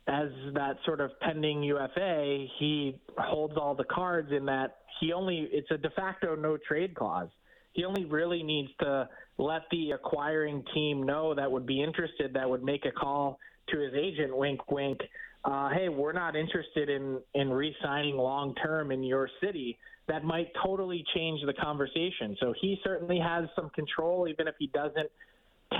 as 0.08 0.28
that 0.54 0.76
sort 0.84 1.00
of 1.00 1.10
pending 1.20 1.62
UFA, 1.62 2.46
he 2.58 2.96
holds 3.18 3.54
all 3.56 3.74
the 3.74 3.84
cards 3.84 4.30
in 4.32 4.44
that 4.46 4.78
he 5.00 5.12
only 5.12 5.48
it's 5.52 5.70
a 5.70 5.78
de 5.78 5.90
facto 5.90 6.34
no 6.34 6.56
trade 6.56 6.94
clause. 6.94 7.28
He 7.72 7.84
only 7.84 8.04
really 8.04 8.42
needs 8.42 8.70
to 8.80 9.08
let 9.38 9.62
the 9.70 9.92
acquiring 9.92 10.64
team 10.74 11.04
know 11.04 11.34
that 11.34 11.50
would 11.50 11.66
be 11.66 11.82
interested, 11.82 12.34
that 12.34 12.48
would 12.48 12.62
make 12.62 12.84
a 12.84 12.90
call 12.90 13.38
to 13.70 13.78
his 13.78 13.94
agent, 13.94 14.36
wink, 14.36 14.70
wink. 14.70 14.98
Uh, 15.44 15.70
hey, 15.70 15.88
we're 15.88 16.12
not 16.12 16.36
interested 16.36 16.88
in 16.88 17.20
in 17.34 17.50
re-signing 17.50 18.16
long 18.16 18.54
term 18.56 18.90
in 18.90 19.02
your 19.02 19.28
city. 19.40 19.78
That 20.08 20.24
might 20.24 20.48
totally 20.64 21.04
change 21.14 21.40
the 21.46 21.54
conversation. 21.54 22.36
So 22.40 22.52
he 22.60 22.78
certainly 22.82 23.20
has 23.20 23.44
some 23.54 23.70
control, 23.70 24.26
even 24.28 24.48
if 24.48 24.54
he 24.58 24.66
doesn't 24.66 25.08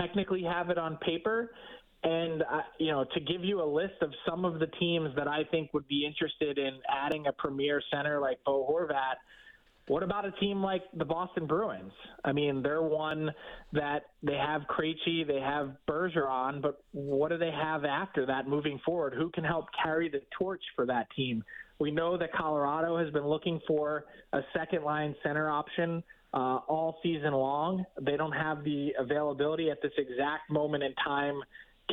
technically 0.01 0.43
have 0.43 0.71
it 0.71 0.79
on 0.79 0.97
paper. 0.99 1.51
And 2.05 2.43
uh, 2.43 2.63
you 2.79 2.91
know, 2.91 3.05
to 3.15 3.21
give 3.21 3.45
you 3.45 3.63
a 3.63 3.69
list 3.69 4.03
of 4.03 4.11
some 4.29 4.45
of 4.45 4.59
the 4.59 4.67
teams 4.81 5.11
that 5.17 5.29
I 5.29 5.45
think 5.51 5.73
would 5.73 5.87
be 5.87 6.05
interested 6.05 6.59
in 6.59 6.81
adding 6.89 7.27
a 7.27 7.33
premier 7.33 7.81
center 7.93 8.21
like 8.21 8.39
Bo 8.45 8.67
Horvat, 8.69 9.15
what 9.89 10.03
about 10.03 10.25
a 10.25 10.31
team 10.33 10.63
like 10.63 10.83
the 10.97 11.05
Boston 11.05 11.47
Bruins? 11.47 11.93
I 12.25 12.33
mean, 12.33 12.63
they're 12.63 12.83
one 12.83 13.31
that 13.73 14.05
they 14.23 14.37
have 14.37 14.63
Krejci, 14.63 15.27
they 15.27 15.41
have 15.41 15.73
Bergeron, 15.89 16.63
but 16.63 16.83
what 16.93 17.31
do 17.31 17.39
they 17.39 17.51
have 17.51 17.85
after 17.85 18.25
that 18.27 18.47
moving 18.47 18.81
forward? 18.85 19.15
Who 19.15 19.31
can 19.31 19.43
help 19.43 19.67
carry 19.83 20.09
the 20.09 20.23
torch 20.39 20.63
for 20.77 20.87
that 20.87 21.09
team? 21.17 21.43
We 21.81 21.91
know 21.91 22.17
that 22.17 22.33
Colorado 22.33 22.97
has 22.97 23.13
been 23.13 23.27
looking 23.27 23.61
for 23.67 24.05
a 24.33 24.41
second 24.57 24.85
line 24.85 25.17
center 25.23 25.51
option 25.51 26.05
uh, 26.33 26.61
all 26.69 26.99
season 27.03 27.33
long. 27.33 27.85
They 28.01 28.17
don't 28.17 28.33
have 28.33 28.63
the 28.63 28.91
availability 28.99 29.69
at 29.71 29.83
this 29.83 29.93
exact 29.99 30.49
moment 30.49 30.85
in 30.85 30.95
time 31.05 31.41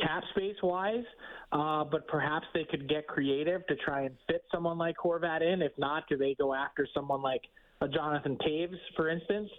cap 0.00 0.22
space 0.30 0.56
wise, 0.62 1.04
uh, 1.52 1.84
but 1.84 2.06
perhaps 2.08 2.46
they 2.54 2.64
could 2.64 2.88
get 2.88 3.06
creative 3.06 3.66
to 3.66 3.76
try 3.76 4.02
and 4.02 4.14
fit 4.26 4.44
someone 4.52 4.78
like 4.78 4.96
Horvat 5.02 5.42
in. 5.42 5.62
If 5.62 5.72
not, 5.78 6.04
do 6.08 6.16
they 6.16 6.34
go 6.38 6.54
after 6.54 6.86
someone 6.94 7.22
like 7.22 7.42
a 7.80 7.88
Jonathan 7.88 8.36
Toews, 8.46 8.76
for 8.96 9.08
instance? 9.08 9.50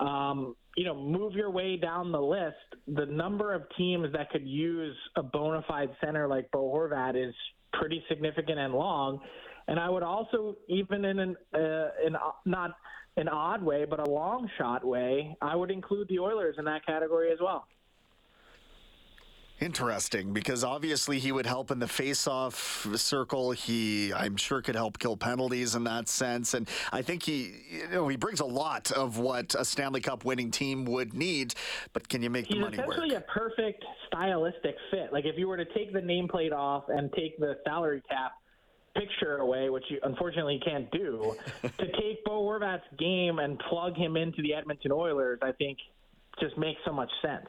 Um, 0.00 0.54
you 0.76 0.84
know, 0.84 0.94
move 0.94 1.32
your 1.32 1.50
way 1.50 1.76
down 1.76 2.12
the 2.12 2.20
list. 2.20 2.54
The 2.86 3.06
number 3.06 3.52
of 3.52 3.62
teams 3.76 4.12
that 4.12 4.30
could 4.30 4.46
use 4.46 4.96
a 5.16 5.22
bona 5.22 5.64
fide 5.66 5.90
center 6.02 6.28
like 6.28 6.50
Bo 6.52 6.72
Horvat 6.72 7.16
is 7.16 7.34
pretty 7.72 8.02
significant 8.08 8.58
and 8.58 8.74
long. 8.74 9.20
And 9.66 9.78
I 9.78 9.90
would 9.90 10.02
also, 10.02 10.56
even 10.68 11.04
in 11.04 11.18
an, 11.18 11.36
uh, 11.54 11.88
in 12.06 12.16
not 12.46 12.76
an 13.16 13.28
odd 13.28 13.62
way, 13.62 13.84
but 13.84 13.98
a 13.98 14.08
long 14.08 14.48
shot 14.56 14.84
way, 14.84 15.36
I 15.42 15.56
would 15.56 15.70
include 15.70 16.08
the 16.08 16.20
Oilers 16.20 16.54
in 16.58 16.64
that 16.66 16.86
category 16.86 17.32
as 17.32 17.38
well. 17.40 17.66
Interesting, 19.60 20.32
because 20.32 20.62
obviously 20.62 21.18
he 21.18 21.32
would 21.32 21.46
help 21.46 21.72
in 21.72 21.80
the 21.80 21.88
face-off 21.88 22.86
circle. 22.94 23.50
He, 23.50 24.12
I'm 24.12 24.36
sure, 24.36 24.62
could 24.62 24.76
help 24.76 24.98
kill 25.00 25.16
penalties 25.16 25.74
in 25.74 25.82
that 25.84 26.08
sense, 26.08 26.54
and 26.54 26.68
I 26.92 27.02
think 27.02 27.24
he, 27.24 27.52
you 27.70 27.88
know, 27.88 28.06
he 28.06 28.16
brings 28.16 28.38
a 28.38 28.44
lot 28.44 28.92
of 28.92 29.18
what 29.18 29.56
a 29.58 29.64
Stanley 29.64 30.00
Cup 30.00 30.24
winning 30.24 30.52
team 30.52 30.84
would 30.84 31.12
need. 31.12 31.54
But 31.92 32.08
can 32.08 32.22
you 32.22 32.30
make 32.30 32.46
He's 32.46 32.54
the 32.54 32.60
money 32.60 32.76
work? 32.78 32.86
He's 32.86 32.94
essentially 32.94 33.16
a 33.16 33.20
perfect 33.22 33.84
stylistic 34.06 34.76
fit. 34.92 35.12
Like 35.12 35.24
if 35.24 35.36
you 35.36 35.48
were 35.48 35.56
to 35.56 35.66
take 35.74 35.92
the 35.92 36.00
nameplate 36.00 36.52
off 36.52 36.84
and 36.88 37.12
take 37.12 37.38
the 37.38 37.58
salary 37.64 38.02
cap 38.08 38.34
picture 38.96 39.38
away, 39.38 39.70
which 39.70 39.84
you 39.88 39.98
unfortunately 40.04 40.60
can't 40.64 40.90
do, 40.92 41.34
to 41.62 41.86
take 42.00 42.24
Bo 42.24 42.42
Horvat's 42.42 42.82
game 42.96 43.40
and 43.40 43.58
plug 43.68 43.96
him 43.96 44.16
into 44.16 44.40
the 44.42 44.54
Edmonton 44.54 44.92
Oilers, 44.92 45.40
I 45.42 45.50
think 45.52 45.78
just 46.40 46.56
makes 46.56 46.80
so 46.84 46.92
much 46.92 47.10
sense. 47.22 47.48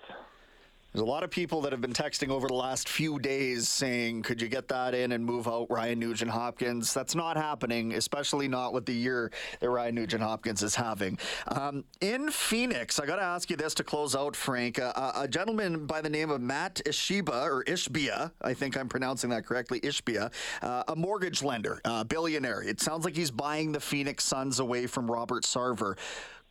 There's 0.91 1.03
a 1.03 1.05
lot 1.05 1.23
of 1.23 1.29
people 1.29 1.61
that 1.61 1.71
have 1.71 1.81
been 1.81 1.93
texting 1.93 2.29
over 2.29 2.47
the 2.47 2.55
last 2.55 2.89
few 2.89 3.19
days 3.19 3.69
saying, 3.69 4.23
could 4.23 4.41
you 4.41 4.47
get 4.47 4.67
that 4.69 4.95
in 4.95 5.11
and 5.11 5.23
move 5.23 5.47
out 5.47 5.67
Ryan 5.69 5.99
Nugent 5.99 6.31
Hopkins? 6.31 6.95
That's 6.95 7.13
not 7.13 7.37
happening, 7.37 7.93
especially 7.93 8.47
not 8.47 8.73
with 8.73 8.87
the 8.87 8.93
year 8.93 9.31
that 9.59 9.69
Ryan 9.69 9.93
Nugent 9.93 10.23
Hopkins 10.23 10.63
is 10.63 10.73
having. 10.73 11.19
Um, 11.47 11.83
in 12.01 12.31
Phoenix, 12.31 12.99
I 12.99 13.05
got 13.05 13.17
to 13.17 13.21
ask 13.21 13.51
you 13.51 13.55
this 13.55 13.75
to 13.75 13.83
close 13.83 14.15
out, 14.15 14.35
Frank. 14.35 14.79
Uh, 14.79 15.11
a 15.15 15.27
gentleman 15.27 15.85
by 15.85 16.01
the 16.01 16.09
name 16.09 16.31
of 16.31 16.41
Matt 16.41 16.81
Ishbiya, 16.85 17.45
or 17.45 17.63
Ishbia, 17.65 18.31
I 18.41 18.55
think 18.55 18.75
I'm 18.75 18.89
pronouncing 18.89 19.29
that 19.29 19.45
correctly, 19.45 19.79
Ishbia, 19.81 20.31
uh, 20.63 20.83
a 20.87 20.95
mortgage 20.95 21.43
lender, 21.43 21.81
uh, 21.85 22.03
billionaire. 22.03 22.63
It 22.63 22.81
sounds 22.81 23.05
like 23.05 23.15
he's 23.15 23.29
buying 23.29 23.73
the 23.73 23.79
Phoenix 23.79 24.23
Suns 24.23 24.59
away 24.59 24.87
from 24.87 25.09
Robert 25.09 25.43
Sarver. 25.43 25.97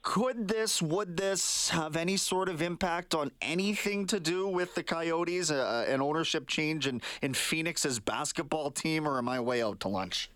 Could 0.09 0.49
this, 0.49 0.81
would 0.81 1.19
this 1.19 1.69
have 1.69 1.95
any 1.95 2.17
sort 2.17 2.49
of 2.49 2.63
impact 2.63 3.15
on 3.15 3.31
anything 3.43 4.07
to 4.07 4.19
do 4.19 4.49
with 4.49 4.75
the 4.75 4.83
Coyotes, 4.83 5.51
uh, 5.51 5.85
an 5.87 6.01
ownership 6.01 6.49
change 6.49 6.87
in, 6.87 7.03
in 7.21 7.35
Phoenix's 7.35 8.01
basketball 8.01 8.71
team, 8.71 9.07
or 9.07 9.19
am 9.19 9.29
I 9.29 9.39
way 9.39 9.63
out 9.63 9.81
to 9.81 9.89
lunch? 9.89 10.31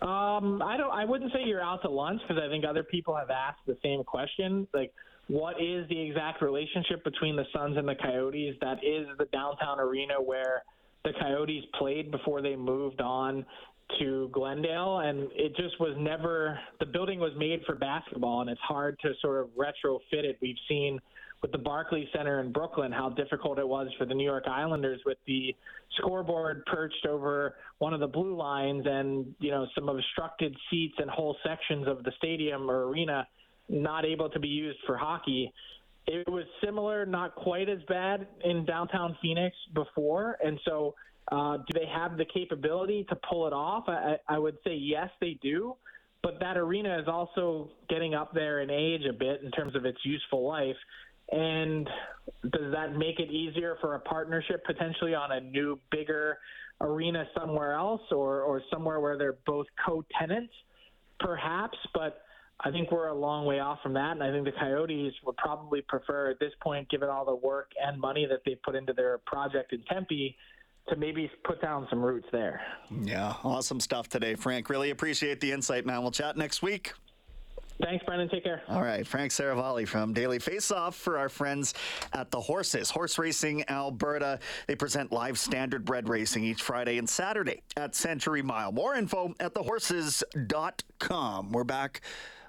Um, 0.00 0.62
I 0.62 0.78
don't. 0.78 0.90
I 0.90 1.04
wouldn't 1.04 1.30
say 1.34 1.40
you're 1.44 1.62
out 1.62 1.82
to 1.82 1.90
lunch 1.90 2.22
because 2.26 2.42
I 2.42 2.48
think 2.48 2.64
other 2.64 2.82
people 2.82 3.14
have 3.14 3.28
asked 3.28 3.60
the 3.66 3.76
same 3.82 4.02
question. 4.02 4.66
Like, 4.72 4.94
what 5.28 5.60
is 5.60 5.86
the 5.90 6.00
exact 6.00 6.40
relationship 6.40 7.04
between 7.04 7.36
the 7.36 7.44
Suns 7.54 7.76
and 7.76 7.86
the 7.86 7.96
Coyotes? 7.96 8.56
That 8.62 8.78
is 8.82 9.08
the 9.18 9.26
downtown 9.26 9.78
arena 9.78 10.14
where 10.14 10.62
the 11.04 11.12
Coyotes 11.20 11.64
played 11.78 12.10
before 12.10 12.40
they 12.40 12.56
moved 12.56 13.02
on 13.02 13.44
to 13.98 14.28
Glendale, 14.32 15.00
and 15.00 15.28
it 15.34 15.56
just 15.56 15.78
was 15.80 15.94
never. 15.98 16.58
The 16.80 16.86
building 16.86 17.18
was 17.20 17.32
made 17.36 17.60
for 17.66 17.74
basketball, 17.74 18.40
and 18.40 18.50
it's 18.50 18.60
hard 18.60 18.98
to 19.02 19.12
sort 19.20 19.40
of 19.40 19.48
retrofit 19.50 20.24
it. 20.24 20.38
We've 20.40 20.56
seen 20.68 21.00
with 21.42 21.52
the 21.52 21.58
Barclays 21.58 22.08
Center 22.14 22.40
in 22.40 22.52
Brooklyn 22.52 22.92
how 22.92 23.10
difficult 23.10 23.58
it 23.58 23.68
was 23.68 23.88
for 23.98 24.06
the 24.06 24.14
New 24.14 24.24
York 24.24 24.44
Islanders 24.48 25.00
with 25.06 25.18
the 25.26 25.54
scoreboard 25.98 26.64
perched 26.66 27.06
over 27.06 27.54
one 27.78 27.94
of 27.94 28.00
the 28.00 28.06
blue 28.06 28.36
lines, 28.36 28.84
and 28.86 29.34
you 29.38 29.50
know 29.50 29.66
some 29.74 29.88
obstructed 29.88 30.56
seats 30.70 30.94
and 30.98 31.10
whole 31.10 31.36
sections 31.44 31.86
of 31.86 32.02
the 32.04 32.12
stadium 32.18 32.70
or 32.70 32.88
arena 32.88 33.26
not 33.68 34.04
able 34.04 34.30
to 34.30 34.38
be 34.38 34.48
used 34.48 34.78
for 34.86 34.96
hockey. 34.96 35.52
it 36.06 36.28
was 36.28 36.44
similar, 36.64 37.04
not 37.04 37.34
quite 37.34 37.68
as 37.68 37.80
bad 37.88 38.28
in 38.44 38.64
downtown 38.64 39.16
Phoenix 39.20 39.56
before, 39.74 40.38
and 40.44 40.58
so 40.64 40.94
uh, 41.32 41.58
do 41.58 41.72
they 41.74 41.86
have 41.86 42.16
the 42.16 42.24
capability 42.24 43.04
to 43.08 43.16
pull 43.28 43.46
it 43.46 43.52
off? 43.52 43.84
I, 43.88 44.16
I 44.28 44.38
would 44.38 44.56
say 44.64 44.74
yes, 44.74 45.08
they 45.20 45.38
do. 45.42 45.76
But 46.22 46.40
that 46.40 46.56
arena 46.56 46.98
is 46.98 47.06
also 47.08 47.70
getting 47.88 48.14
up 48.14 48.34
there 48.34 48.60
in 48.60 48.70
age 48.70 49.02
a 49.08 49.12
bit 49.12 49.42
in 49.42 49.50
terms 49.52 49.76
of 49.76 49.84
its 49.84 49.98
useful 50.04 50.46
life. 50.46 50.76
And 51.30 51.88
does 52.42 52.72
that 52.72 52.96
make 52.96 53.18
it 53.18 53.30
easier 53.30 53.76
for 53.80 53.94
a 53.94 54.00
partnership 54.00 54.64
potentially 54.64 55.14
on 55.14 55.32
a 55.32 55.40
new, 55.40 55.78
bigger 55.90 56.38
arena 56.80 57.24
somewhere 57.38 57.74
else 57.74 58.02
or, 58.10 58.42
or 58.42 58.62
somewhere 58.72 59.00
where 59.00 59.18
they're 59.18 59.38
both 59.46 59.66
co 59.84 60.04
tenants? 60.18 60.52
Perhaps, 61.20 61.78
but 61.94 62.22
I 62.60 62.70
think 62.70 62.90
we're 62.90 63.08
a 63.08 63.14
long 63.14 63.44
way 63.44 63.60
off 63.60 63.78
from 63.82 63.94
that. 63.94 64.12
And 64.12 64.22
I 64.22 64.30
think 64.30 64.44
the 64.44 64.52
Coyotes 64.58 65.12
would 65.24 65.36
probably 65.36 65.82
prefer 65.82 66.30
at 66.30 66.38
this 66.38 66.52
point, 66.62 66.88
given 66.88 67.08
all 67.08 67.24
the 67.24 67.34
work 67.34 67.70
and 67.80 68.00
money 68.00 68.26
that 68.26 68.40
they've 68.44 68.60
put 68.62 68.74
into 68.74 68.92
their 68.92 69.18
project 69.18 69.72
in 69.72 69.82
Tempe, 69.82 70.36
to 70.88 70.96
maybe 70.96 71.30
put 71.44 71.60
down 71.60 71.86
some 71.90 72.02
roots 72.02 72.26
there. 72.32 72.60
Yeah, 73.02 73.34
awesome 73.44 73.80
stuff 73.80 74.08
today, 74.08 74.34
Frank. 74.34 74.70
Really 74.70 74.90
appreciate 74.90 75.40
the 75.40 75.52
insight, 75.52 75.86
man. 75.86 76.02
We'll 76.02 76.10
chat 76.10 76.36
next 76.36 76.62
week. 76.62 76.92
Thanks, 77.82 78.02
Brendan. 78.06 78.30
Take 78.30 78.44
care. 78.44 78.62
All 78.68 78.82
right, 78.82 79.06
Frank 79.06 79.32
Seravalli 79.32 79.86
from 79.86 80.14
Daily 80.14 80.38
Face 80.38 80.70
Off 80.70 80.96
for 80.96 81.18
our 81.18 81.28
friends 81.28 81.74
at 82.14 82.30
the 82.30 82.40
Horses. 82.40 82.90
Horse 82.90 83.18
Racing 83.18 83.68
Alberta. 83.68 84.38
They 84.66 84.76
present 84.76 85.12
live 85.12 85.34
standardbred 85.34 86.08
racing 86.08 86.44
each 86.44 86.62
Friday 86.62 86.96
and 86.96 87.06
Saturday 87.08 87.62
at 87.76 87.94
Century 87.94 88.40
Mile. 88.42 88.72
More 88.72 88.94
info 88.94 89.34
at 89.40 89.52
thehorses.com. 89.52 91.52
We're 91.52 91.64
back 91.64 92.00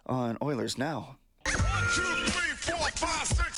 on 0.05 0.37
Oilers 0.41 0.77
now. 0.77 1.17
One, 1.45 1.55
two, 1.93 2.01
three, 2.01 2.55
four, 2.55 2.89
five, 2.91 3.27
six, 3.27 3.56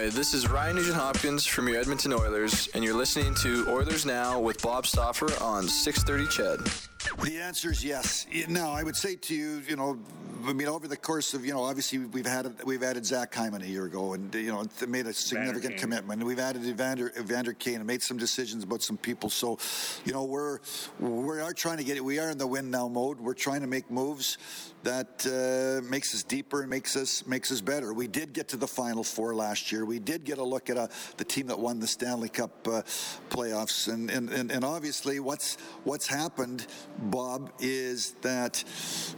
Hi, 0.00 0.08
this 0.08 0.32
is 0.32 0.48
Ryan 0.48 0.76
Nugent 0.76 0.96
Hopkins 0.96 1.44
from 1.44 1.68
your 1.68 1.78
Edmonton 1.78 2.14
Oilers, 2.14 2.70
and 2.72 2.82
you're 2.82 2.94
listening 2.94 3.34
to 3.42 3.68
Oilers 3.68 4.06
Now 4.06 4.40
with 4.40 4.62
Bob 4.62 4.86
Stauffer 4.86 5.30
on 5.42 5.68
630 5.68 6.26
CHED. 6.26 6.90
The 7.22 7.38
answer 7.38 7.70
is 7.70 7.84
yes. 7.84 8.26
Now, 8.48 8.70
I 8.72 8.82
would 8.82 8.96
say 8.96 9.16
to 9.16 9.34
you, 9.34 9.62
you 9.68 9.76
know, 9.76 9.98
I 10.46 10.54
mean, 10.54 10.68
over 10.68 10.88
the 10.88 10.96
course 10.96 11.34
of, 11.34 11.44
you 11.44 11.52
know, 11.52 11.62
obviously 11.62 11.98
we've 11.98 12.24
had 12.24 12.50
we've 12.64 12.82
added 12.82 13.04
Zach 13.04 13.34
Hyman 13.34 13.60
a 13.60 13.66
year 13.66 13.84
ago, 13.84 14.14
and 14.14 14.34
you 14.34 14.50
know, 14.50 14.64
made 14.88 15.06
a 15.06 15.12
significant 15.12 15.76
commitment. 15.76 16.24
We've 16.24 16.38
added 16.38 16.64
Evander 16.64 17.12
Evander 17.18 17.52
Kane 17.52 17.76
and 17.76 17.86
made 17.86 18.02
some 18.02 18.16
decisions 18.16 18.64
about 18.64 18.82
some 18.82 18.96
people. 18.96 19.28
So, 19.28 19.58
you 20.06 20.14
know, 20.14 20.24
we're 20.24 20.60
we 20.98 21.40
are 21.40 21.52
trying 21.52 21.76
to 21.76 21.84
get 21.84 21.98
it. 21.98 22.04
We 22.04 22.18
are 22.18 22.30
in 22.30 22.38
the 22.38 22.46
win 22.46 22.70
now 22.70 22.88
mode. 22.88 23.20
We're 23.20 23.34
trying 23.34 23.60
to 23.60 23.66
make 23.66 23.90
moves 23.90 24.38
that 24.82 25.26
uh, 25.26 25.86
makes 25.88 26.14
us 26.14 26.22
deeper 26.22 26.62
and 26.62 26.70
makes 26.70 26.96
us 26.96 27.26
makes 27.26 27.52
us 27.52 27.60
better. 27.60 27.92
We 27.92 28.08
did 28.08 28.32
get 28.32 28.48
to 28.48 28.56
the 28.56 28.66
Final 28.66 29.04
Four 29.04 29.34
last 29.34 29.72
year. 29.72 29.84
We 29.84 29.98
did 29.98 30.24
get 30.24 30.38
a 30.38 30.44
look 30.44 30.70
at 30.70 30.76
a, 30.76 30.88
the 31.16 31.24
team 31.24 31.46
that 31.48 31.58
won 31.58 31.80
the 31.80 31.86
Stanley 31.86 32.28
Cup 32.28 32.66
uh, 32.66 32.82
playoffs, 33.28 33.92
and, 33.92 34.10
and 34.10 34.30
and 34.30 34.50
and 34.50 34.64
obviously 34.64 35.20
what's 35.20 35.56
what's 35.84 36.06
happened 36.06 36.66
Bob, 36.98 37.50
is 37.60 38.12
that 38.22 38.62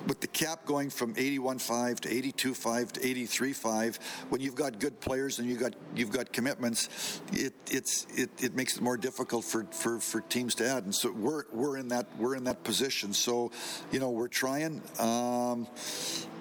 with 0.06 0.20
the 0.20 0.26
cap 0.26 0.64
going 0.64 0.90
from 0.90 1.14
81.5 1.14 2.00
to 2.00 2.08
82.5 2.08 2.92
to 2.92 3.00
83.5, 3.00 3.98
when 4.28 4.40
you've 4.40 4.54
got 4.54 4.78
good 4.78 5.00
players 5.00 5.38
and 5.38 5.48
you've 5.48 5.60
got 5.60 5.74
you've 5.94 6.10
got 6.10 6.32
commitments, 6.32 7.20
it 7.32 7.54
it's 7.70 8.06
it, 8.14 8.30
it 8.42 8.54
makes 8.54 8.76
it 8.76 8.82
more 8.82 8.96
difficult 8.96 9.44
for, 9.44 9.64
for, 9.70 9.98
for 9.98 10.20
teams 10.22 10.54
to 10.56 10.68
add. 10.68 10.84
And 10.84 10.94
so 10.94 11.12
we're 11.12 11.44
we're 11.52 11.76
in 11.76 11.88
that 11.88 12.06
we're 12.18 12.36
in 12.36 12.44
that 12.44 12.64
position. 12.64 13.12
So, 13.12 13.50
you 13.90 14.00
know, 14.00 14.10
we're 14.10 14.28
trying. 14.28 14.82
Um, 14.98 15.51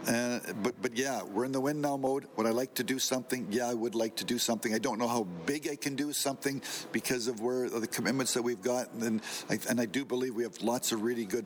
uh, 0.08 0.39
but 0.63 0.82
but 0.82 0.97
yeah, 0.97 1.21
we're 1.24 1.45
in 1.45 1.52
the 1.52 1.62
win 1.62 1.82
now 1.82 1.97
mode. 1.97 2.26
Would 2.36 2.47
I 2.47 2.52
like 2.52 2.74
to 2.76 2.84
do 2.84 3.00
something? 3.00 3.47
Yeah, 3.52 3.69
I 3.69 3.74
would 3.74 3.95
like 3.95 4.15
to 4.17 4.26
do 4.26 4.38
something. 4.38 4.74
I 4.74 4.80
don't 4.80 4.97
know 4.97 5.08
how 5.08 5.24
big 5.45 5.67
I 5.69 5.76
can 5.76 5.95
do 5.95 6.12
something 6.13 6.62
because 6.91 7.28
of 7.28 7.39
where 7.39 7.69
the 7.69 7.88
commitments 7.88 8.34
that 8.34 8.41
we've 8.41 8.62
got, 8.62 8.91
and 8.93 9.21
I, 9.50 9.60
and 9.69 9.80
I 9.80 9.86
do 9.86 10.06
believe 10.06 10.36
we 10.36 10.43
have 10.43 10.62
lots 10.62 10.91
of 10.91 11.04
really 11.04 11.26
good 11.26 11.45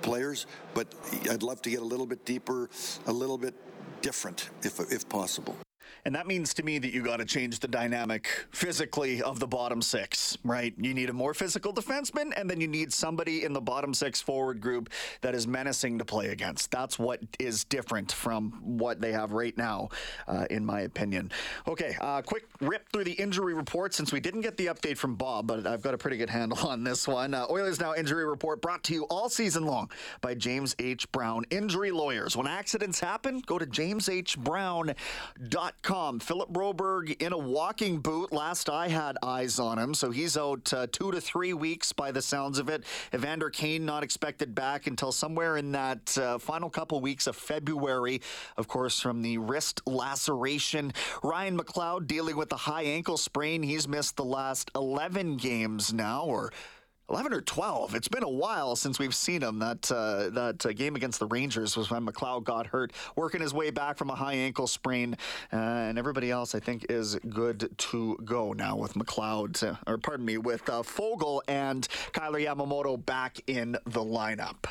players. 0.00 0.46
But 0.74 0.94
I'd 1.30 1.42
love 1.42 1.62
to 1.62 1.70
get 1.70 1.80
a 1.80 1.84
little 1.84 2.06
bit 2.06 2.24
deeper, 2.24 2.68
a 3.06 3.12
little 3.12 3.38
bit 3.38 3.54
different, 4.02 4.50
if 4.62 4.80
if 4.80 5.08
possible. 5.08 5.56
And 6.04 6.16
that 6.16 6.26
means 6.26 6.52
to 6.54 6.64
me 6.64 6.78
that 6.78 6.92
you 6.92 7.00
got 7.02 7.18
to 7.18 7.24
change 7.24 7.60
the 7.60 7.68
dynamic 7.68 8.26
physically 8.50 9.22
of 9.22 9.38
the 9.38 9.46
bottom 9.46 9.80
six, 9.80 10.36
right? 10.42 10.74
You 10.76 10.94
need 10.94 11.10
a 11.10 11.12
more 11.12 11.32
physical 11.32 11.72
defenseman, 11.72 12.32
and 12.36 12.50
then 12.50 12.60
you 12.60 12.66
need 12.66 12.92
somebody 12.92 13.44
in 13.44 13.52
the 13.52 13.60
bottom 13.60 13.94
six 13.94 14.20
forward 14.20 14.60
group 14.60 14.90
that 15.20 15.36
is 15.36 15.46
menacing 15.46 15.98
to 15.98 16.04
play 16.04 16.30
against. 16.30 16.72
That's 16.72 16.98
what 16.98 17.20
is 17.38 17.62
different 17.64 18.10
from 18.10 18.50
what 18.64 19.00
they 19.00 19.12
have 19.12 19.30
right 19.30 19.56
now, 19.56 19.90
uh, 20.26 20.46
in 20.50 20.66
my 20.66 20.80
opinion. 20.80 21.30
Okay, 21.68 21.96
uh, 22.00 22.20
quick 22.22 22.46
rip 22.60 22.90
through 22.92 23.04
the 23.04 23.12
injury 23.12 23.54
report 23.54 23.94
since 23.94 24.12
we 24.12 24.18
didn't 24.18 24.40
get 24.40 24.56
the 24.56 24.66
update 24.66 24.96
from 24.96 25.14
Bob, 25.14 25.46
but 25.46 25.68
I've 25.68 25.82
got 25.82 25.94
a 25.94 25.98
pretty 25.98 26.16
good 26.16 26.30
handle 26.30 26.58
on 26.68 26.82
this 26.82 27.06
one. 27.06 27.32
Uh, 27.32 27.46
Oilers 27.48 27.78
Now 27.78 27.94
injury 27.94 28.26
report 28.26 28.60
brought 28.60 28.82
to 28.84 28.92
you 28.92 29.04
all 29.04 29.28
season 29.28 29.66
long 29.66 29.88
by 30.20 30.34
James 30.34 30.74
H. 30.80 31.10
Brown 31.12 31.44
Injury 31.50 31.92
Lawyers. 31.92 32.36
When 32.36 32.48
accidents 32.48 32.98
happen, 32.98 33.40
go 33.46 33.58
to 33.58 33.66
jameshbrown.com. 33.66 35.91
Philip 35.92 36.50
Broberg 36.50 37.20
in 37.20 37.34
a 37.34 37.38
walking 37.38 37.98
boot. 37.98 38.32
Last 38.32 38.70
I 38.70 38.88
had 38.88 39.18
eyes 39.22 39.58
on 39.58 39.78
him, 39.78 39.92
so 39.92 40.10
he's 40.10 40.38
out 40.38 40.72
uh, 40.72 40.86
two 40.90 41.12
to 41.12 41.20
three 41.20 41.52
weeks 41.52 41.92
by 41.92 42.10
the 42.10 42.22
sounds 42.22 42.58
of 42.58 42.70
it. 42.70 42.84
Evander 43.12 43.50
Kane 43.50 43.84
not 43.84 44.02
expected 44.02 44.54
back 44.54 44.86
until 44.86 45.12
somewhere 45.12 45.58
in 45.58 45.70
that 45.72 46.16
uh, 46.16 46.38
final 46.38 46.70
couple 46.70 46.98
weeks 47.02 47.26
of 47.26 47.36
February, 47.36 48.22
of 48.56 48.68
course, 48.68 49.00
from 49.00 49.20
the 49.20 49.36
wrist 49.36 49.82
laceration. 49.84 50.94
Ryan 51.22 51.58
McLeod 51.58 52.06
dealing 52.06 52.38
with 52.38 52.50
a 52.52 52.56
high 52.56 52.84
ankle 52.84 53.18
sprain. 53.18 53.62
He's 53.62 53.86
missed 53.86 54.16
the 54.16 54.24
last 54.24 54.70
11 54.74 55.36
games 55.36 55.92
now, 55.92 56.24
or 56.24 56.52
11 57.12 57.34
or 57.34 57.42
12. 57.42 57.94
It's 57.94 58.08
been 58.08 58.22
a 58.22 58.28
while 58.28 58.74
since 58.74 58.98
we've 58.98 59.14
seen 59.14 59.42
him. 59.42 59.58
That 59.58 59.92
uh, 59.92 60.30
that 60.30 60.64
uh, 60.64 60.72
game 60.72 60.96
against 60.96 61.18
the 61.20 61.26
Rangers 61.26 61.76
was 61.76 61.90
when 61.90 62.06
McLeod 62.06 62.44
got 62.44 62.66
hurt, 62.66 62.92
working 63.16 63.42
his 63.42 63.52
way 63.52 63.70
back 63.70 63.98
from 63.98 64.08
a 64.08 64.14
high 64.14 64.32
ankle 64.32 64.66
sprain, 64.66 65.14
uh, 65.52 65.56
and 65.56 65.98
everybody 65.98 66.30
else 66.30 66.54
I 66.54 66.60
think 66.60 66.86
is 66.88 67.16
good 67.28 67.68
to 67.76 68.18
go 68.24 68.54
now 68.54 68.76
with 68.76 68.94
McLeod, 68.94 69.62
uh, 69.62 69.76
or 69.86 69.98
pardon 69.98 70.24
me, 70.24 70.38
with 70.38 70.66
uh, 70.70 70.82
Foegele 70.82 71.42
and 71.48 71.86
Kailer 72.14 72.40
Yamamoto 72.40 73.04
back 73.04 73.40
in 73.46 73.72
the 73.84 74.00
lineup. 74.00 74.64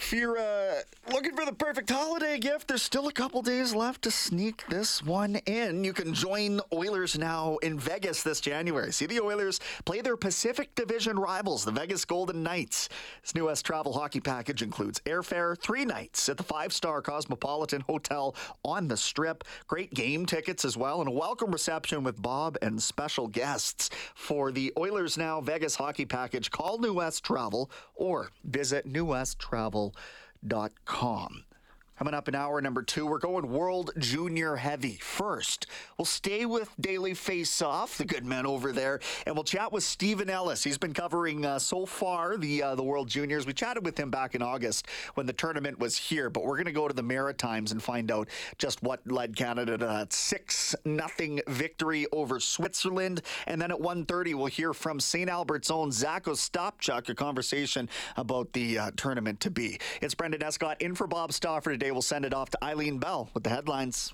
If 0.00 0.12
you're 0.12 0.38
uh, 0.38 0.82
looking 1.12 1.34
for 1.34 1.44
the 1.44 1.52
perfect 1.52 1.90
holiday 1.90 2.38
gift, 2.38 2.68
there's 2.68 2.82
still 2.82 3.08
a 3.08 3.12
couple 3.12 3.42
days 3.42 3.74
left 3.74 4.02
to 4.02 4.12
sneak 4.12 4.64
this 4.68 5.02
one 5.02 5.36
in. 5.44 5.82
You 5.82 5.92
can 5.92 6.14
join 6.14 6.60
Oilers 6.72 7.18
now 7.18 7.56
in 7.58 7.80
Vegas 7.80 8.22
this 8.22 8.40
January. 8.40 8.92
See 8.92 9.06
the 9.06 9.20
Oilers 9.20 9.58
play 9.84 10.00
their 10.00 10.16
Pacific 10.16 10.72
Division 10.76 11.18
rivals, 11.18 11.64
the 11.64 11.72
Vegas 11.72 12.04
Golden 12.04 12.44
Knights. 12.44 12.88
This 13.22 13.34
New 13.34 13.46
West 13.46 13.66
travel 13.66 13.92
hockey 13.92 14.20
package 14.20 14.62
includes 14.62 15.00
airfare, 15.00 15.58
three 15.60 15.84
nights 15.84 16.28
at 16.28 16.36
the 16.36 16.44
five 16.44 16.72
star 16.72 17.02
Cosmopolitan 17.02 17.80
Hotel 17.80 18.36
on 18.64 18.86
the 18.86 18.96
Strip, 18.96 19.42
great 19.66 19.92
game 19.92 20.26
tickets 20.26 20.64
as 20.64 20.76
well, 20.76 21.00
and 21.00 21.08
a 21.08 21.12
welcome 21.12 21.50
reception 21.50 22.04
with 22.04 22.22
Bob 22.22 22.56
and 22.62 22.80
special 22.80 23.26
guests. 23.26 23.90
For 24.14 24.52
the 24.52 24.72
Oilers 24.78 25.18
Now 25.18 25.40
Vegas 25.40 25.74
hockey 25.74 26.06
package, 26.06 26.52
call 26.52 26.78
New 26.78 26.94
West 26.94 27.24
Travel 27.24 27.68
or 27.96 28.30
visit 28.44 28.86
New 28.86 29.04
West 30.42 30.74
com. 30.84 31.47
Coming 31.98 32.14
up 32.14 32.28
in 32.28 32.36
hour 32.36 32.60
number 32.60 32.84
two, 32.84 33.06
we're 33.06 33.18
going 33.18 33.50
World 33.50 33.90
Junior 33.98 34.54
Heavy. 34.54 34.98
First, 35.00 35.66
we'll 35.96 36.04
stay 36.04 36.46
with 36.46 36.70
Daily 36.80 37.12
Face 37.12 37.60
Off, 37.60 37.98
the 37.98 38.04
good 38.04 38.24
men 38.24 38.46
over 38.46 38.70
there, 38.70 39.00
and 39.26 39.34
we'll 39.34 39.42
chat 39.42 39.72
with 39.72 39.82
Stephen 39.82 40.30
Ellis. 40.30 40.62
He's 40.62 40.78
been 40.78 40.94
covering 40.94 41.44
uh, 41.44 41.58
so 41.58 41.84
far 41.84 42.36
the 42.36 42.62
uh, 42.62 42.74
the 42.76 42.84
World 42.84 43.08
Juniors. 43.08 43.46
We 43.46 43.52
chatted 43.52 43.84
with 43.84 43.98
him 43.98 44.12
back 44.12 44.36
in 44.36 44.42
August 44.42 44.86
when 45.14 45.26
the 45.26 45.32
tournament 45.32 45.80
was 45.80 45.96
here, 45.96 46.30
but 46.30 46.44
we're 46.44 46.54
going 46.54 46.66
to 46.66 46.72
go 46.72 46.86
to 46.86 46.94
the 46.94 47.02
Maritimes 47.02 47.72
and 47.72 47.82
find 47.82 48.12
out 48.12 48.28
just 48.58 48.80
what 48.80 49.00
led 49.10 49.34
Canada 49.34 49.76
to 49.76 49.84
that 49.84 50.12
six 50.12 50.76
nothing 50.84 51.40
victory 51.48 52.06
over 52.12 52.38
Switzerland. 52.38 53.22
And 53.48 53.60
then 53.60 53.72
at 53.72 53.78
1.30, 53.78 54.36
we'll 54.36 54.46
hear 54.46 54.72
from 54.72 55.00
St. 55.00 55.28
Albert's 55.28 55.68
own 55.68 55.90
Zach 55.90 56.26
Ostapchuk, 56.26 57.08
a 57.08 57.14
conversation 57.16 57.88
about 58.16 58.52
the 58.52 58.78
uh, 58.78 58.90
tournament 58.96 59.40
to 59.40 59.50
be. 59.50 59.80
It's 60.00 60.14
Brendan 60.14 60.44
Escott 60.44 60.80
in 60.80 60.94
for 60.94 61.08
Bob 61.08 61.32
Stauffer 61.32 61.72
today. 61.72 61.87
We'll 61.90 62.02
send 62.02 62.24
it 62.24 62.34
off 62.34 62.50
to 62.50 62.64
Eileen 62.64 62.98
Bell 62.98 63.30
with 63.34 63.44
the 63.44 63.50
headlines. 63.50 64.12